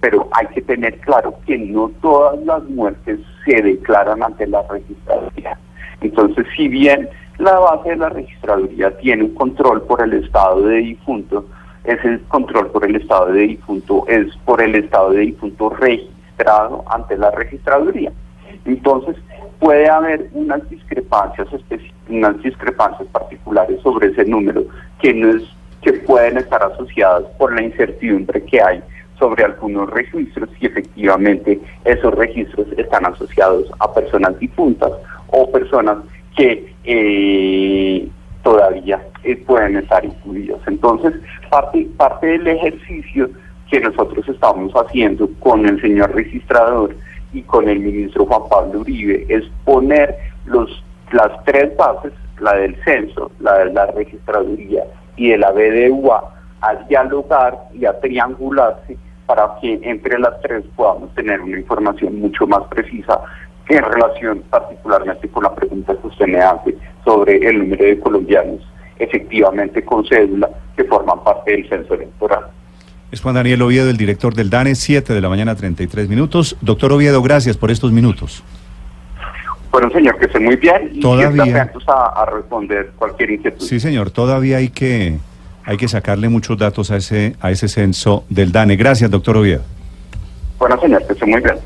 Pero 0.00 0.28
hay 0.32 0.46
que 0.48 0.60
tener 0.62 0.98
claro 1.00 1.34
que 1.46 1.56
no 1.56 1.90
todas 2.02 2.38
las 2.44 2.62
muertes 2.64 3.20
se 3.44 3.62
declaran 3.62 4.22
ante 4.22 4.46
la 4.46 4.62
registraduría. 4.68 5.58
Entonces, 6.02 6.46
si 6.56 6.68
bien 6.68 7.08
la 7.38 7.58
base 7.58 7.88
de 7.90 7.96
la 7.96 8.10
registraduría 8.10 8.96
tiene 8.98 9.24
un 9.24 9.34
control 9.34 9.82
por 9.82 10.02
el 10.02 10.12
estado 10.12 10.60
de 10.62 10.76
difunto, 10.76 11.46
ese 11.84 12.20
control 12.28 12.70
por 12.70 12.84
el 12.84 12.96
estado 12.96 13.32
de 13.32 13.40
difunto 13.42 14.04
es 14.06 14.26
por 14.44 14.60
el 14.60 14.74
estado 14.74 15.12
de 15.12 15.20
difunto 15.20 15.70
registrado 15.70 16.84
ante 16.88 17.16
la 17.16 17.30
registraduría. 17.30 18.12
Entonces, 18.64 19.16
puede 19.62 19.88
haber 19.88 20.28
unas 20.32 20.68
discrepancias 20.68 21.46
unas 22.08 22.42
discrepancias 22.42 23.08
particulares 23.12 23.80
sobre 23.80 24.08
ese 24.08 24.24
número 24.24 24.64
que 25.00 25.14
no 25.14 25.30
es 25.30 25.44
que 25.82 25.92
pueden 25.92 26.36
estar 26.38 26.60
asociadas 26.64 27.22
por 27.38 27.54
la 27.54 27.62
incertidumbre 27.62 28.42
que 28.42 28.60
hay 28.60 28.82
sobre 29.20 29.44
algunos 29.44 29.88
registros 29.90 30.48
y 30.60 30.66
efectivamente 30.66 31.60
esos 31.84 32.12
registros 32.14 32.66
están 32.76 33.06
asociados 33.06 33.70
a 33.78 33.94
personas 33.94 34.36
difuntas 34.40 34.90
o 35.28 35.48
personas 35.52 35.98
que 36.36 36.74
eh, 36.82 38.08
todavía 38.42 39.00
eh, 39.22 39.36
pueden 39.36 39.76
estar 39.76 40.04
incluidas. 40.04 40.58
Entonces, 40.66 41.14
parte, 41.50 41.86
parte 41.96 42.26
del 42.26 42.48
ejercicio 42.48 43.30
que 43.70 43.78
nosotros 43.78 44.28
estamos 44.28 44.72
haciendo 44.72 45.28
con 45.38 45.66
el 45.66 45.80
señor 45.80 46.12
registrador 46.16 46.96
y 47.32 47.42
con 47.42 47.68
el 47.68 47.80
ministro 47.80 48.26
Juan 48.26 48.48
Pablo 48.48 48.80
Uribe 48.80 49.26
es 49.28 49.44
poner 49.64 50.16
los, 50.44 50.84
las 51.12 51.44
tres 51.44 51.76
bases, 51.76 52.12
la 52.40 52.54
del 52.54 52.76
censo, 52.84 53.30
la 53.40 53.58
de 53.58 53.72
la 53.72 53.86
registraduría 53.86 54.84
y 55.16 55.30
de 55.30 55.38
la 55.38 55.50
BDUA, 55.52 56.34
a 56.60 56.74
dialogar 56.88 57.58
y 57.74 57.84
a 57.86 57.98
triangularse 58.00 58.96
para 59.26 59.56
que 59.60 59.80
entre 59.82 60.18
las 60.18 60.40
tres 60.42 60.64
podamos 60.76 61.14
tener 61.14 61.40
una 61.40 61.58
información 61.58 62.20
mucho 62.20 62.46
más 62.46 62.62
precisa 62.68 63.20
en 63.68 63.82
relación 63.82 64.42
particularmente 64.50 65.28
con 65.28 65.44
la 65.44 65.54
pregunta 65.54 65.96
que 65.96 66.06
usted 66.06 66.26
me 66.26 66.40
hace 66.40 66.76
sobre 67.04 67.36
el 67.36 67.58
número 67.58 67.84
de 67.84 67.98
colombianos 68.00 68.60
efectivamente 68.98 69.84
con 69.84 70.04
cédula 70.06 70.48
que 70.76 70.84
forman 70.84 71.22
parte 71.24 71.52
del 71.52 71.68
censo 71.68 71.94
electoral. 71.94 72.46
Es 73.12 73.20
Juan 73.20 73.34
Daniel 73.34 73.60
Oviedo, 73.62 73.90
el 73.90 73.96
director 73.98 74.34
del 74.34 74.48
DANE, 74.48 74.74
7 74.74 75.12
de 75.12 75.20
la 75.20 75.28
mañana, 75.28 75.54
33 75.54 76.08
minutos. 76.08 76.56
Doctor 76.62 76.92
Oviedo, 76.92 77.20
gracias 77.22 77.56
por 77.58 77.70
estos 77.70 77.92
minutos. 77.92 78.42
Bueno, 79.70 79.90
señor, 79.90 80.18
que 80.18 80.26
esté 80.26 80.38
muy 80.38 80.56
bien 80.56 80.90
y 80.94 81.00
Todavía- 81.00 81.70
a, 81.88 82.22
a 82.22 82.26
responder 82.26 82.92
cualquier 82.96 83.30
inquietud. 83.32 83.64
Sí, 83.64 83.80
señor, 83.80 84.10
todavía 84.10 84.56
hay 84.58 84.70
que, 84.70 85.18
hay 85.64 85.76
que 85.76 85.88
sacarle 85.88 86.28
muchos 86.30 86.56
datos 86.58 86.90
a 86.90 86.96
ese, 86.96 87.36
a 87.40 87.50
ese 87.50 87.68
censo 87.68 88.24
del 88.30 88.50
DANE. 88.50 88.76
Gracias, 88.76 89.10
doctor 89.10 89.36
Oviedo. 89.36 89.62
Bueno, 90.58 90.80
señor, 90.80 91.06
que 91.06 91.12
esté 91.12 91.26
muy 91.26 91.40
bien. 91.40 91.56